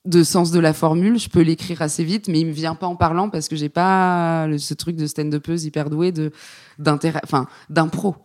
[0.06, 2.86] de sens de la formule, je peux l'écrire assez vite, mais il me vient pas
[2.86, 6.32] en parlant parce que j'ai pas le- ce truc de stand-upeuse hyper douée de,
[6.78, 8.16] d'intérêt, enfin, d'impro.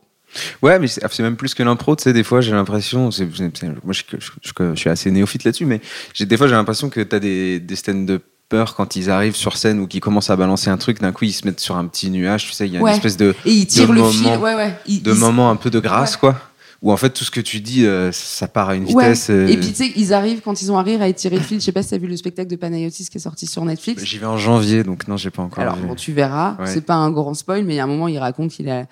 [0.62, 3.94] Ouais, mais c'est même plus que l'impro, tu sais, des fois j'ai l'impression, c'est- moi
[3.94, 5.82] je, je- je- je suis assez néophyte là-dessus, mais
[6.14, 9.80] j'ai- des fois j'ai l'impression que t'as des, des stand-uppers quand ils arrivent sur scène
[9.80, 12.10] ou qu'ils commencent à balancer un truc, d'un coup ils se mettent sur un petit
[12.10, 12.92] nuage, tu sais, il y a Ouais.
[12.92, 14.76] une espèce de, Et il tire de le moment- fil, ouais, ouais.
[14.88, 16.40] Il- de il- moment un peu de grâce, quoi.
[16.82, 19.30] Où en fait tout ce que tu dis, euh, ça part à une vitesse.
[19.30, 21.42] euh, Et puis, tu sais, ils arrivent quand ils ont à rire à étirer le
[21.44, 21.60] fil.
[21.60, 24.02] Je sais pas si t'as vu le spectacle de Panayotis qui est sorti sur Netflix.
[24.06, 25.86] J'y vais en janvier, donc non, j'ai pas encore Alors, vu.
[25.88, 26.56] bon, tu verras.
[26.66, 28.86] C'est pas un grand spoil, mais il y a un moment, il raconte qu'il a.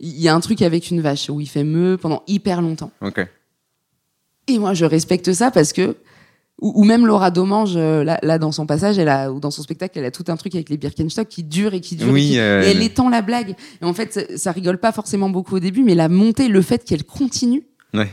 [0.00, 2.90] Il y a un truc avec une vache où il fait meu pendant hyper longtemps.
[3.02, 3.26] Ok.
[4.48, 5.96] Et moi, je respecte ça parce que.
[6.62, 9.50] Ou, ou même Laura Domange, euh, là, là, dans son passage, elle a, ou dans
[9.50, 12.12] son spectacle, elle a tout un truc avec les Birkenstock qui dure et qui dure.
[12.12, 13.54] Oui, et, qui- euh, et elle elle- étend la blague.
[13.80, 16.60] Et en fait, ça, ça rigole pas forcément beaucoup au début, mais la montée, le
[16.60, 17.62] fait qu'elle continue,
[17.94, 18.10] Ouais.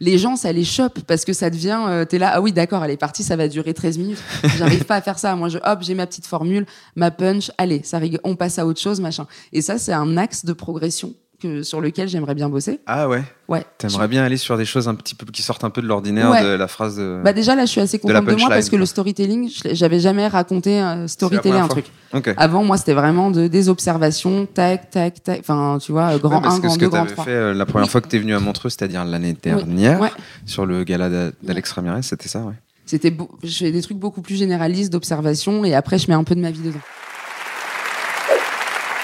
[0.00, 1.78] les gens, ça les chope parce que ça devient.
[1.86, 4.18] euh, T'es là, ah oui, d'accord, elle est partie, ça va durer 13 minutes.
[4.58, 5.36] J'arrive pas à faire ça.
[5.36, 6.66] Moi, je, hop, j'ai ma petite formule,
[6.96, 9.28] ma punch, allez, ça rigole, on passe à autre chose, machin.
[9.52, 12.80] Et ça, c'est un axe de progression que, sur lequel j'aimerais bien bosser.
[12.86, 13.22] Ah ouais.
[13.48, 13.64] Ouais.
[13.78, 16.30] T'aimerais bien aller sur des choses un petit peu qui sortent un peu de l'ordinaire
[16.30, 16.42] Ouais.
[16.42, 17.20] de la phrase de.
[17.22, 20.26] Bah déjà là je suis assez contente de, moi parce que le storytelling, j'avais jamais
[20.28, 21.82] raconté euh, storyteller première un fois.
[21.82, 21.86] truc.
[22.14, 22.34] Ok.
[22.36, 26.36] Avant moi c'était vraiment de, des observations, tac tac tac, enfin tu vois, euh, grand
[26.36, 27.24] Ouais, parce 1, que grand ce 2, que grand t'avais 3.
[27.24, 27.90] fait euh, la première Oui.
[27.90, 30.10] fois que t'es venu à Montreux, c'est-à-dire l'année dernière, Ouais.
[30.46, 32.54] sur le gala d'A- d'Alex Ramirez, c'était ça, ouais.
[32.86, 36.34] C'était je fais des trucs beaucoup plus généralistes d'observation et après je mets un peu
[36.34, 36.78] de ma vie dedans.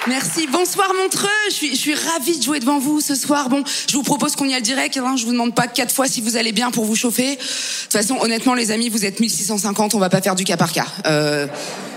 [0.08, 3.50] Merci, bonsoir Montreux, je suis, je suis ravie de jouer devant vous ce soir.
[3.50, 5.14] Bon, je vous propose qu'on y aille direct, hein.
[5.16, 7.36] je vous demande pas quatre fois si vous allez bien pour vous chauffer.
[7.36, 10.56] De toute façon, honnêtement les amis, vous êtes 1650, on va pas faire du cas
[10.56, 10.86] par cas.
[11.06, 11.46] Euh,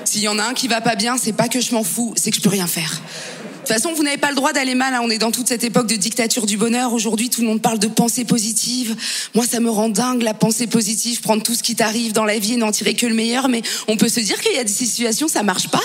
[0.03, 2.13] S'il y en a un qui va pas bien, c'est pas que je m'en fous,
[2.17, 2.91] c'est que je peux rien faire.
[2.91, 4.93] De toute façon, vous n'avez pas le droit d'aller mal.
[4.93, 4.99] hein.
[5.01, 6.91] On est dans toute cette époque de dictature du bonheur.
[6.91, 8.97] Aujourd'hui, tout le monde parle de pensée positive.
[9.33, 11.21] Moi, ça me rend dingue la pensée positive.
[11.21, 13.47] Prendre tout ce qui t'arrive dans la vie et n'en tirer que le meilleur.
[13.47, 15.79] Mais on peut se dire qu'il y a des situations, ça marche pas.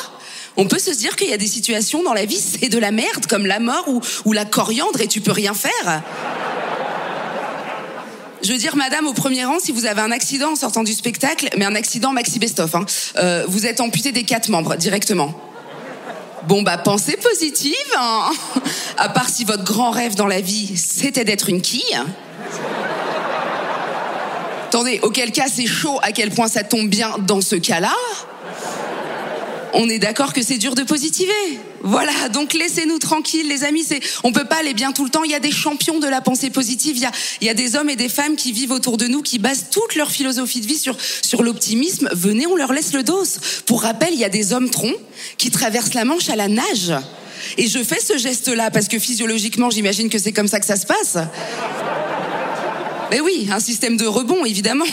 [0.57, 2.91] On peut se dire qu'il y a des situations dans la vie, c'est de la
[2.91, 3.87] merde, comme la mort
[4.25, 6.03] ou, la coriandre, et tu peux rien faire.
[8.43, 10.93] Je veux dire, madame, au premier rang, si vous avez un accident en sortant du
[10.93, 12.87] spectacle, mais un accident maxi best-of, hein,
[13.19, 15.35] euh, vous êtes amputé des quatre membres directement.
[16.47, 18.31] Bon, bah, pensez positive, hein.
[18.97, 21.99] À part si votre grand rêve dans la vie, c'était d'être une quille.
[24.69, 27.95] Attendez, auquel cas c'est chaud à quel point ça tombe bien dans ce cas-là.
[29.75, 31.33] On est d'accord que c'est dur de positiver.
[31.83, 33.85] Voilà, donc laissez-nous tranquilles, les amis.
[33.87, 35.25] C'est, on peut pas aller bien tout le temps.
[35.25, 36.97] Il y a des champions de la pensée positive.
[37.41, 39.67] Il y a, des hommes et des femmes qui vivent autour de nous, qui basent
[39.71, 42.09] toute leur philosophie de vie sur, sur l'optimisme.
[42.13, 43.25] Venez, on leur laisse le dos.
[43.67, 44.97] Pour rappel, il y a des hommes troncs
[45.37, 46.95] qui traversent la Manche à la nage.
[47.57, 50.77] Et je fais ce geste-là parce que physiologiquement, j'imagine que c'est comme ça que ça
[50.77, 51.19] se passe.
[53.11, 54.85] Mais oui, un système de rebond, évidemment.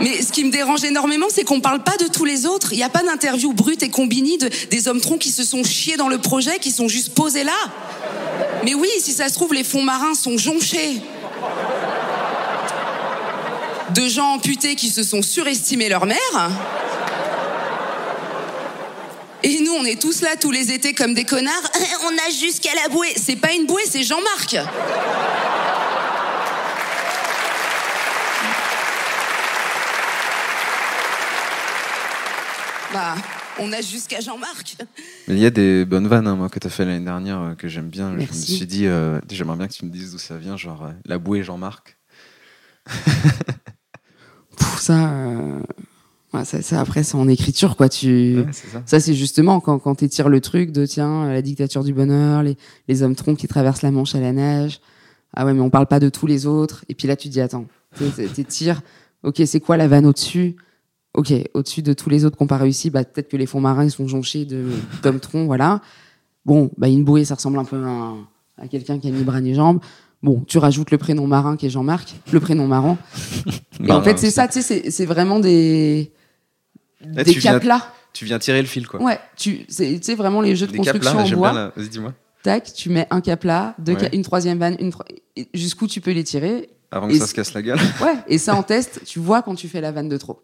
[0.00, 2.72] Mais ce qui me dérange énormément, c'est qu'on parle pas de tous les autres.
[2.72, 5.64] Il n'y a pas d'interview brute et combinée de, des hommes troncs qui se sont
[5.64, 7.52] chiés dans le projet, qui sont juste posés là.
[8.64, 11.00] Mais oui, si ça se trouve, les fonds marins sont jonchés
[13.94, 16.50] de gens amputés qui se sont surestimés leur mère.
[19.42, 21.52] Et nous, on est tous là tous les étés comme des connards.
[22.06, 23.12] On a jusqu'à la bouée.
[23.14, 24.56] C'est pas une bouée, c'est Jean-Marc.
[32.94, 33.16] Bah,
[33.58, 34.76] on a jusqu'à Jean-Marc.
[35.28, 37.54] Il y a des bonnes vannes, hein, moi, que tu as fait l'année dernière, euh,
[37.54, 38.12] que j'aime bien.
[38.18, 40.84] Je me suis dit, euh, j'aimerais bien que tu me dises d'où ça vient, genre
[40.84, 41.98] euh, la bouée Jean-Marc.
[44.78, 45.60] Ça, euh,
[46.32, 47.88] ouais, ça, ça, après, c'est en écriture, quoi.
[47.88, 48.36] Tu...
[48.38, 48.82] Ouais, c'est ça.
[48.86, 52.42] Ça, c'est justement quand, quand tu étires le truc de, tiens, la dictature du bonheur,
[52.42, 54.80] les, les hommes troncs qui traversent la Manche à la nage.
[55.34, 56.84] Ah ouais, mais on parle pas de tous les autres.
[56.88, 57.66] Et puis là, tu te dis, attends,
[57.98, 58.82] t'é- t'étires,
[59.22, 60.54] ok, c'est quoi la vanne au-dessus?
[61.14, 63.84] Ok, au-dessus de tous les autres qu'on pas réussi, bah, peut-être que les fonds marins,
[63.84, 64.66] ils sont jonchés de-
[65.02, 65.80] d'hommes troncs, voilà.
[66.44, 68.26] Bon, bah, une bouée, ça ressemble un peu à, un-
[68.58, 69.80] à quelqu'un qui a ni bras ni jambes.
[70.22, 72.98] Bon, tu rajoutes le prénom marin qui est Jean-Marc, le prénom marrant.
[73.86, 76.12] Et en fait, c'est ça, tu sais, c'est- vraiment des,
[77.04, 77.82] Là, des tu viens- caplas.
[78.12, 79.02] Tu viens tirer le fil, quoi.
[79.02, 81.72] Ouais, tu sais vraiment les jeux de Des construction en bois.
[81.76, 82.12] Vas-y, dis-moi.
[82.42, 84.00] Tac, tu mets un capla, deux Ouais.
[84.00, 84.92] ca- une troisième vanne, une
[85.54, 86.68] jusqu'où tu peux les tirer.
[86.90, 87.78] Avant Et que ça se casse la gueule.
[88.02, 90.42] Ouais, et ça en test, tu vois quand tu fais la vanne de trop.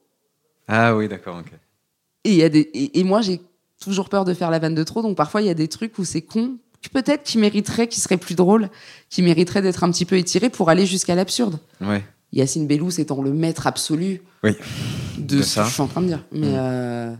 [0.71, 1.53] Ah oui, d'accord, ok.
[2.25, 3.41] Et y a des et, et moi j'ai
[3.83, 5.99] toujours peur de faire la vanne de trop, donc parfois il y a des trucs
[5.99, 6.57] où c'est con,
[6.93, 8.69] peut-être qui mériterait, qui serait plus drôle,
[9.09, 11.59] qui mériterait d'être un petit peu étiré pour aller jusqu'à l'absurde.
[11.81, 12.05] Ouais.
[12.33, 14.53] Yacine Bellous étant le maître absolu Oui.
[15.19, 15.63] de, De ce ça.
[15.63, 16.25] que je suis en train de dire.
[16.33, 16.55] Mais Mm.
[16.57, 17.15] euh,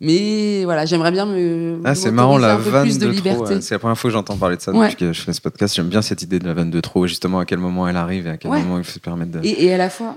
[0.00, 3.46] mais voilà, j'aimerais bien me Ah, c'est marrant la vanne de, de, trop.
[3.60, 4.88] C'est la première fois que j'entends parler de ça Ouais.
[4.90, 5.74] depuis que je fais ce podcast.
[5.74, 8.26] J'aime bien cette idée de la vanne de trop justement à quel moment elle arrive
[8.26, 8.60] et à quel Ouais.
[8.62, 9.40] moment il faut se permettre de.
[9.42, 10.16] Et, et à la fois,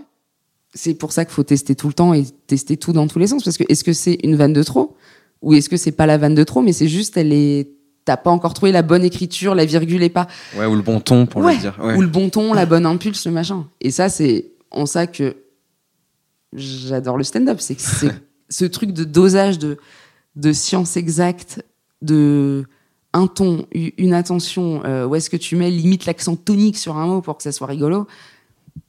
[0.73, 3.27] c'est pour ça qu'il faut tester tout le temps et tester tout dans tous les
[3.27, 3.43] sens.
[3.43, 4.95] Parce que est-ce que c'est une vanne de trop
[5.41, 7.71] ou est-ce que c'est pas la vanne de trop, mais c'est juste elle est
[8.05, 10.27] t'as pas encore trouvé la bonne écriture, la virgule est pas
[10.57, 11.53] Ouais, ou le bon ton pour Ouais.
[11.55, 11.77] le dire.
[11.81, 11.95] Ouais.
[11.95, 13.67] ou le bon ton, la bonne impulse, le machin.
[13.81, 15.35] Et ça, c'est en ça que
[16.53, 17.81] j'adore le stand-up, c'est que
[18.49, 19.77] ce truc de dosage de
[20.35, 21.63] de science exacte,
[22.01, 22.65] de
[23.13, 27.07] un ton, une attention, euh, où est-ce que tu mets limite l'accent tonique sur un
[27.07, 28.07] mot pour que ça soit rigolo,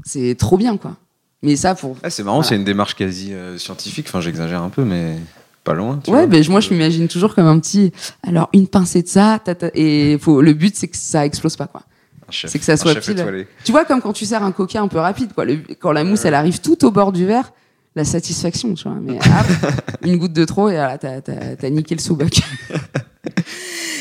[0.05, 0.97] c'est trop bien quoi.
[1.43, 2.49] Mais ça pour Ah, c'est marrant, Voilà.
[2.49, 4.07] c'est une démarche quasi euh, scientifique.
[4.09, 5.17] Enfin, j'exagère un peu, mais
[5.65, 6.01] pas loin.
[6.05, 6.27] tu Ouais, vois.
[6.27, 7.93] ben moi je m'imagine toujours comme un petit.
[8.27, 11.67] Alors une pincée de ça, tata, et faut, le but c'est que ça explose pas
[11.67, 11.83] quoi.
[12.31, 13.47] C'est que ça soit pile-.
[13.65, 15.45] Tu vois comme quand tu sers un coca un peu rapide quoi.
[15.45, 17.53] Le- quand la mousse elle arrive tout au bord du verre,
[17.97, 18.99] la satisfaction tu vois.
[19.01, 19.71] Mais hop,
[20.05, 22.41] une goutte de trop et voilà, t'as, niqué le sous-boc.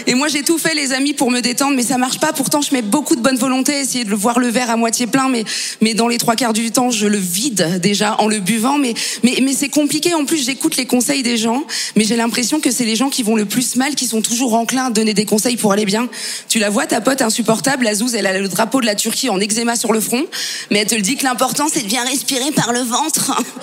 [0.08, 2.32] Et moi j'ai tout fait les amis pour me détendre, mais ça marche pas.
[2.32, 5.08] Pourtant je mets beaucoup de bonne volonté, essayer de le voir le verre à moitié
[5.08, 5.43] plein, mais
[5.82, 8.77] mais dans les trois quarts du temps je le vide déjà en le buvant.
[8.77, 10.13] Mais mais mais c'est compliqué.
[10.13, 13.23] En plus j'écoute les conseils des gens, mais j'ai l'impression que c'est les gens qui
[13.23, 16.08] vont le plus mal qui sont toujours enclins à donner des conseils pour aller bien.
[16.47, 19.29] Tu la vois ta pote insupportable, la zouze, elle a le drapeau de la Turquie
[19.29, 20.25] en eczéma sur le front,
[20.71, 23.43] mais elle te le dit que l'important c'est de bien respirer par le ventre.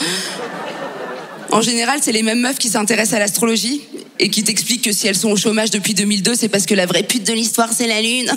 [1.52, 3.80] En général, c'est les mêmes meufs qui s'intéressent à l'astrologie
[4.18, 6.86] et qui t'expliquent que si elles sont au chômage depuis 2002, c'est parce que la
[6.86, 8.30] vraie pute de l'histoire, c'est la lune.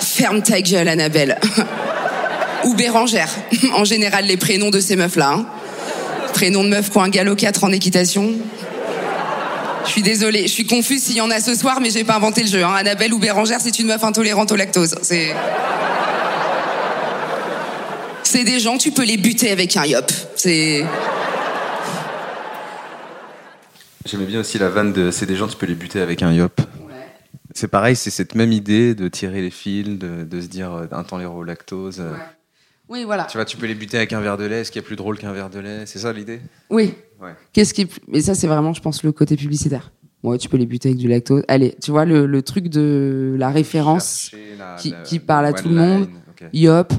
[0.00, 1.38] Ferme ta gueule, Annabelle.
[2.64, 3.28] Ou Bérangère.
[3.74, 5.30] En général, les prénoms de ces meufs-là.
[5.32, 5.46] hein.
[6.34, 8.32] Prénom de meuf qui ont un galop 4 en équitation.
[9.86, 12.16] Je suis désolée, je suis confuse s'il y en a ce soir, mais j'ai pas
[12.16, 12.62] inventé le jeu.
[12.64, 12.74] hein.
[12.74, 14.94] Annabelle ou Bérangère, c'est une meuf intolérante au lactose.
[15.02, 15.34] C'est.
[18.22, 20.10] C'est des gens, tu peux les buter avec un yop.
[20.36, 20.84] C'est.
[24.08, 26.32] J'aimais bien aussi la vanne de c'est des gens, tu peux les buter avec un
[26.32, 26.60] yop.
[27.54, 30.86] C'est pareil, c'est cette même idée de tirer les fils, de, de se dire euh,
[30.92, 31.96] un temps au lactose.
[32.00, 32.12] euh,
[32.88, 33.24] Oui, voilà.
[33.24, 34.60] Tu vois, tu peux les buter avec un verre de lait.
[34.60, 36.40] Est-ce qu'il y a plus drôle qu'un verre de lait C'est ça l'idée?
[36.70, 36.94] Oui.
[37.20, 37.34] Ouais.
[37.52, 39.92] Qu'est-ce qui est plus- Mais ça, c'est vraiment, je pense, le côté publicitaire.
[40.22, 41.42] Ouais, tu peux les buter avec du lactose.
[41.48, 45.46] Allez, tu vois, le, le truc de la référence, Chercher la- qui- la- qui parle
[45.46, 46.00] à one tout le monde.
[46.08, 46.48] line, ok.
[46.52, 46.92] yop,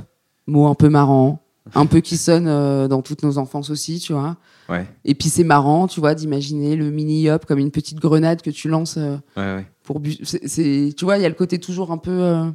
[0.48, 1.42] mot un peu marrant,
[1.74, 4.36] un peu qui sonne euh, dans toutes nos enfances aussi, tu vois.
[4.70, 8.42] Ouais, Et puis c'est marrant, tu vois, d'imaginer le mini yop comme une petite grenade
[8.42, 9.66] que tu lances euh, ouais, ouais.
[9.84, 12.46] pour c'est, tu vois, il y a le côté toujours un peu euh,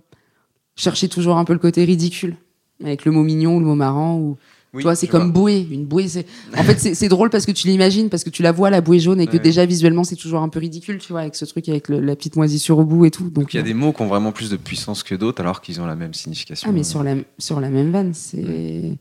[0.76, 2.36] chercher toujours un peu le côté ridicule
[2.84, 4.36] avec le mot mignon ou le mot marrant ou
[4.72, 5.32] Oui, tu vois, c'est comme vois.
[5.32, 8.42] bouée, une bouée c'est en fait c'est, drôle parce que tu l'imagines parce que tu
[8.42, 11.12] la vois la bouée jaune et que déjà visuellement c'est toujours un peu ridicule, tu
[11.12, 13.30] vois, avec ce truc avec le- la petite moisissure au bout et tout.
[13.30, 15.40] Donc Il y a euh, des mots qui ont vraiment plus de puissance que d'autres
[15.40, 16.68] alors qu'ils ont la même signification.
[16.68, 18.96] Ah, mais sur la, sur la même vanne, c'est.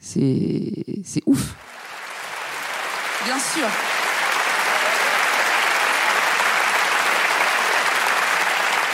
[0.00, 0.84] C'est.
[1.04, 1.56] C'est ouf.
[3.24, 3.68] Bien sûr.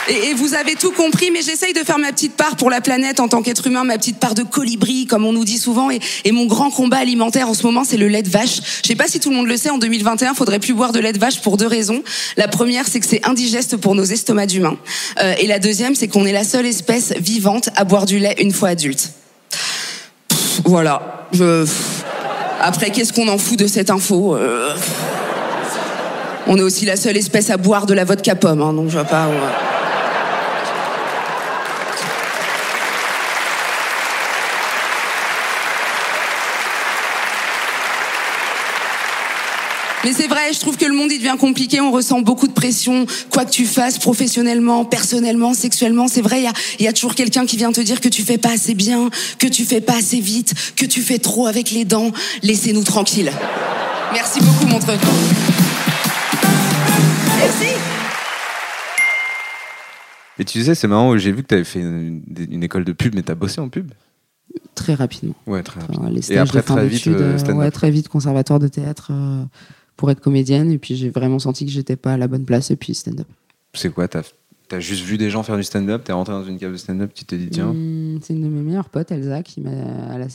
[0.07, 3.19] Et, vous avez tout compris, mais j'essaye de faire ma petite part pour la planète
[3.19, 5.89] en tant qu'être humain, ma petite part de colibri, comme on nous dit souvent.
[5.91, 8.59] Et, mon grand combat alimentaire en ce moment, c'est le lait de vache.
[8.83, 10.99] Je sais pas si tout le monde le sait, en 2021, faudrait plus boire de
[10.99, 12.03] lait de vache pour deux raisons.
[12.37, 14.77] La première, c'est que c'est indigeste pour nos estomacs d'humains.
[15.19, 18.35] Euh, et la deuxième, c'est qu'on est la seule espèce vivante à boire du lait
[18.39, 19.11] une fois adulte.
[20.65, 21.27] Voilà.
[21.31, 21.65] Je...
[22.63, 24.69] Après, qu'est-ce qu'on en fout de cette info Euh,
[26.47, 28.93] On est aussi la seule espèce à boire de la vodka pomme, hein, donc je
[28.93, 29.27] vois pas.
[29.27, 29.80] ouais.
[40.03, 42.53] Mais c'est vrai, je trouve que le monde il devient compliqué, on ressent beaucoup de
[42.53, 46.87] pression, quoi que tu fasses, professionnellement, personnellement, sexuellement, c'est vrai, il y a, il y
[46.87, 49.63] a toujours quelqu'un qui vient te dire que tu fais pas assez bien, que tu
[49.63, 52.11] fais pas assez vite, que tu fais trop avec les dents.
[52.41, 53.31] Laissez-nous tranquilles.
[54.13, 54.97] Merci beaucoup, Montreux.
[57.37, 57.75] Merci.
[60.39, 62.93] Et tu sais, c'est marrant, j'ai vu que tu avais fait une, une école de
[62.93, 63.91] pub, mais tu as bossé en pub
[64.75, 65.35] Très rapidement.
[65.45, 65.99] Ouais, très rapide.
[65.99, 68.67] Enfin, les Et stages après, de fin très vite, euh, ouais, très vite conservatoire de
[68.67, 69.43] théâtre euh,
[70.01, 70.71] pour être comédienne.
[70.71, 72.71] Et puis j'ai vraiment senti que j'étais pas à la bonne place.
[72.71, 73.27] Et puis stand-up.
[73.75, 74.23] C'est quoi T'as
[74.71, 77.11] as juste vu des gens faire du stand-up T'es rentré dans une cave de stand-up,
[77.13, 77.69] tu t'es dit tiens.
[77.69, 79.69] Hum, c'est une de mes meilleures potes, Elsa, qui m'a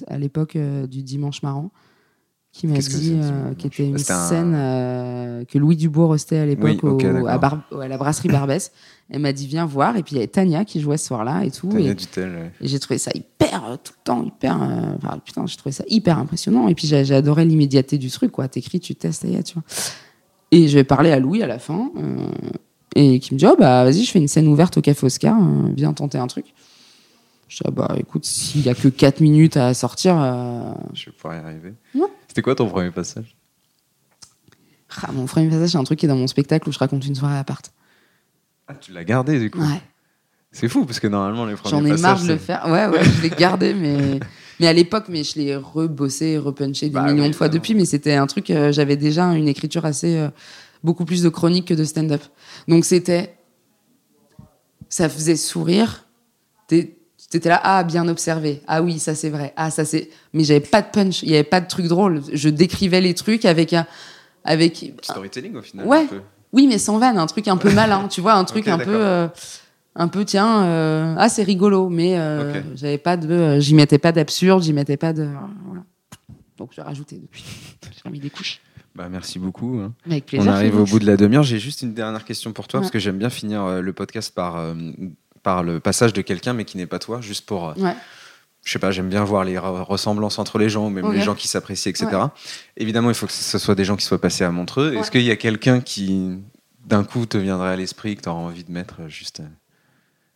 [0.06, 1.70] à l'époque euh, du Dimanche Marrant,
[2.52, 5.58] qui m'a Qu'est-ce que dit, le euh, qui était une C'était un- scène euh, que
[5.58, 8.72] Louis Dubourg hostait à l'époque Oui, au- à, Bar- à la brasserie Barbès.
[9.08, 9.96] Elle m'a dit viens voir.
[9.96, 11.68] Et puis il y avait Tania qui jouait ce soir-là et tout.
[11.68, 12.52] Tania et- Dutel, ouais.
[12.60, 14.60] Et j'ai trouvé ça hyper, euh, tout le temps, hyper.
[14.62, 16.66] euh, enfin, putain, j'ai trouvé ça hyper impressionnant.
[16.68, 18.48] Et puis j'ai adoré l'immédiateté du truc, quoi.
[18.48, 19.62] T'écris, tu testes, et tu vois.
[20.50, 22.28] Et je vais parler à Louis à la fin, euh,
[22.94, 25.36] et qui me dit Oh, bah vas-y, je fais une scène ouverte au Café Oscar,
[25.40, 26.46] euh, viens tenter un truc.
[27.48, 30.16] Je dis Ah, bah écoute, s'il y a que 4 minutes à sortir,
[30.94, 31.74] Je vais pouvoir y arriver.
[31.94, 32.06] Ouais.
[32.26, 33.36] C'était quoi ton premier passage?
[35.02, 37.06] Ah, mon premier passage, c'est un truc qui est dans mon spectacle où je raconte
[37.06, 37.72] une soirée à appart.
[38.68, 39.80] Ah, tu l'as gardé du coup Ouais.
[40.52, 42.64] C'est fou parce que normalement les premiers J'en ai passages, marre de le faire.
[42.66, 44.20] Ouais, ouais, je l'ai gardé, mais,
[44.60, 47.74] mais à l'époque, mais je l'ai rebossé, repunché des Bah millions oui, de fois depuis.
[47.74, 50.16] Mais c'était un truc, euh, j'avais déjà une écriture assez.
[50.16, 50.28] euh,
[50.82, 52.22] beaucoup plus de chronique que de stand-up.
[52.68, 53.34] Donc c'était.
[54.88, 56.04] Ça faisait sourire.
[56.68, 58.62] T'étais là, ah, bien observé.
[58.68, 59.52] Ah oui, ça c'est vrai.
[59.56, 60.10] Ah, ça c'est.
[60.32, 62.22] Mais j'avais pas de punch, il y avait pas de truc drôle.
[62.32, 63.86] Je décrivais les trucs avec un.
[64.44, 65.86] Avec, Storytelling au final.
[65.86, 66.02] Ouais.
[66.02, 66.20] un peu.
[66.56, 68.96] Oui, mais sans vanne, un truc un peu malin, tu vois, un truc un peu,
[69.04, 69.28] euh,
[69.94, 73.98] un peu tiens, euh, ah c'est rigolo, mais euh, j'avais pas de, euh, j'y mettais
[73.98, 75.28] pas d'absurde, j'y mettais pas de,
[75.66, 75.82] voilà.
[76.58, 77.44] Donc j'ai rajouté depuis,
[77.94, 78.60] j'ai remis des couches.
[78.94, 79.78] Bah, merci beaucoup.
[79.78, 79.92] hein.
[80.06, 80.50] Avec plaisir.
[80.50, 81.42] On arrive au bout de la demi-heure.
[81.42, 82.84] J'ai juste une dernière question pour toi, Ouais.
[82.84, 84.58] parce que j'aime bien finir le podcast par,
[85.42, 87.74] par le passage de quelqu'un, mais qui n'est pas toi, juste pour.
[87.76, 87.94] Ouais.
[88.66, 91.34] Je sais pas, j'aime bien voir les re- ressemblances entre les gens, même les gens
[91.36, 92.06] qui s'apprécient, etc.
[92.76, 94.90] Évidemment, il faut que ce soit des gens qui soient passés à Montreux.
[94.90, 94.96] Ouais.
[94.98, 96.36] Est-ce qu'il y a quelqu'un qui,
[96.84, 99.38] d'un coup, te viendrait à l'esprit, que tu auras envie de mettre euh, juste.
[99.40, 99.44] euh,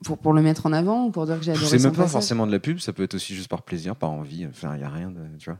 [0.04, 1.98] Pour, pour le mettre en avant ou pour dire que j'ai adoré C'est même pas
[2.04, 4.46] passage forcément de la pub, ça peut être aussi juste par plaisir, par envie.
[4.46, 5.20] Enfin, il n'y a rien de.
[5.38, 5.58] Tu vois.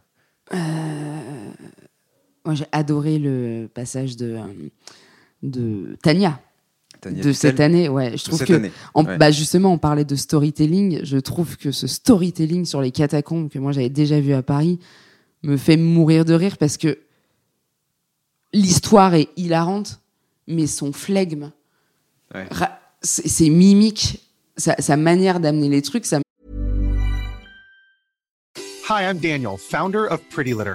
[2.45, 4.69] Moi j'ai adoré le passage de, euh,
[5.43, 6.41] de Tania.
[7.07, 8.17] De cette année, ouais.
[8.17, 8.73] Je trouve que année.
[8.95, 9.17] En- Ouais.
[9.17, 11.01] bah justement, on parlait de storytelling.
[11.05, 14.79] Je trouve que ce storytelling sur les catacombes que moi j'avais déjà vu à Paris
[15.43, 16.99] me fait mourir de rire parce que
[18.53, 20.01] l'histoire est hilarante,
[20.47, 21.51] mais son flegme,
[22.35, 22.47] Ouais.
[23.03, 24.21] ses ses mimiques,
[24.57, 26.19] sa, sa manière d'amener les trucs, ça
[28.91, 30.75] Hi, I'm Daniel, founder of Pretty Litter.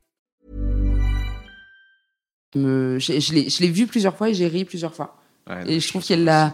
[2.59, 5.17] Me, je, je l'ai- vu plusieurs fois et j'ai ri plusieurs fois.
[5.49, 6.53] Ouais, Et je trouve qu'elle l'a-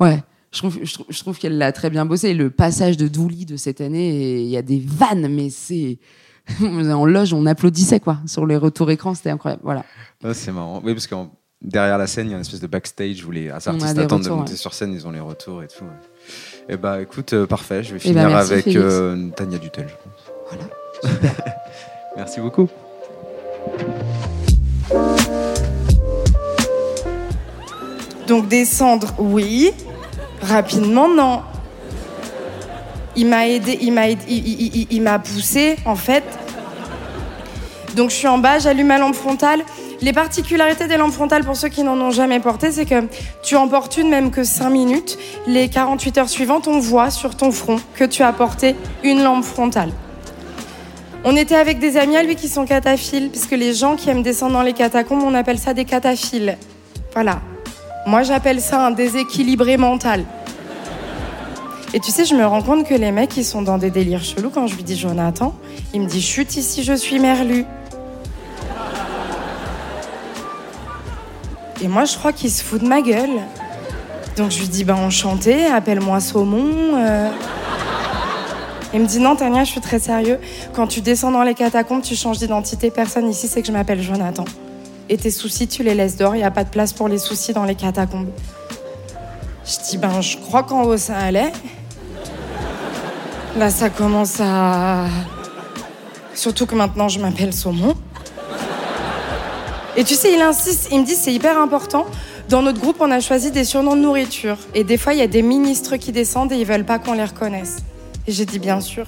[0.00, 0.08] ouais.
[0.08, 0.22] Ouais.
[0.52, 2.32] Je trouve, je, trouve, je trouve qu'elle l'a très bien bossé.
[2.32, 5.98] Le passage de Douli de cette année, il y a des vannes, mais c'est.
[6.62, 8.18] en loge, on applaudissait, quoi.
[8.26, 9.62] Sur les retours écran, c'était incroyable.
[9.64, 9.84] Voilà.
[10.32, 10.80] C'est marrant.
[10.84, 11.14] Oui, parce que
[11.60, 14.28] derrière la scène, il y a une espèce de backstage où les artistes attendent de
[14.30, 14.56] monter ouais.
[14.56, 15.84] sur scène, ils ont les retours et tout.
[16.68, 19.88] Et bah écoute, euh, parfait, je vais Eh ben, finir merci, avec euh, Tania Dutel,
[19.88, 20.60] je pense.
[21.02, 21.34] Voilà.
[22.16, 22.68] Merci beaucoup.
[28.26, 29.72] Donc descendre, oui.
[30.42, 31.42] Rapidement, non.
[33.16, 36.22] Il m'a aidé, il m'a aidé- il, m'a poussé en fait.
[37.94, 39.60] Donc je suis en bas, j'allume ma lampe frontale,
[40.02, 43.04] Les particularités des lampes frontales, pour ceux qui n'en ont jamais porté, c'est que
[43.42, 45.16] tu en portes une même que 5 minutes.
[45.46, 49.42] Les 48 heures suivantes, on voit sur ton front que tu as porté une lampe
[49.44, 49.88] frontale.
[51.24, 54.22] On était avec des amis à lui qui sont cataphiles, puisque les gens qui aiment
[54.22, 56.58] descendre dans les catacombes, on appelle ça des cataphiles.
[57.14, 57.40] Voilà.
[58.06, 60.24] Moi, j'appelle ça un déséquilibré mental.
[61.92, 64.22] Et tu sais, je me rends compte que les mecs, ils sont dans des délires
[64.22, 65.54] chelous quand je lui dis Jonathan.
[65.92, 67.64] Il me dit chute ici, je suis merlu.
[71.82, 73.40] Et moi, je crois qu'il se fout de ma gueule.
[74.36, 76.96] Donc je lui dis, ben enchanté, appelle-moi Saumon.
[76.96, 77.28] euh.
[78.94, 80.38] Il me dit, non, Tania, je suis très sérieux.
[80.74, 82.90] Quand tu descends dans les catacombes, tu changes d'identité.
[82.90, 84.44] Personne ici sait que je m'appelle Jonathan.
[85.08, 86.34] Et tes soucis, tu les laisses dehors.
[86.34, 88.30] Il n'y a pas de place pour les soucis dans les catacombes.
[89.64, 91.52] Je dis, ben je crois qu'en haut, ça allait.
[93.56, 95.06] Là, ça commence à...
[96.34, 97.94] Surtout que maintenant, je m'appelle Saumon.
[99.96, 102.04] Et tu sais, il insiste, il me dit c'est hyper important.
[102.50, 104.58] Dans notre groupe, on a choisi des surnoms de nourriture.
[104.74, 107.14] Et des fois, il y a des ministres qui descendent et ils veulent pas qu'on
[107.14, 107.78] les reconnaisse.
[108.26, 109.06] Et j'ai dit bien sûr.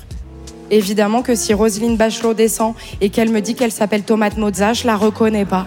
[0.70, 4.86] Évidemment que si Roselyne Bachelot descend et qu'elle me dit qu'elle s'appelle Tomate Mozza, je
[4.86, 5.66] la reconnais pas.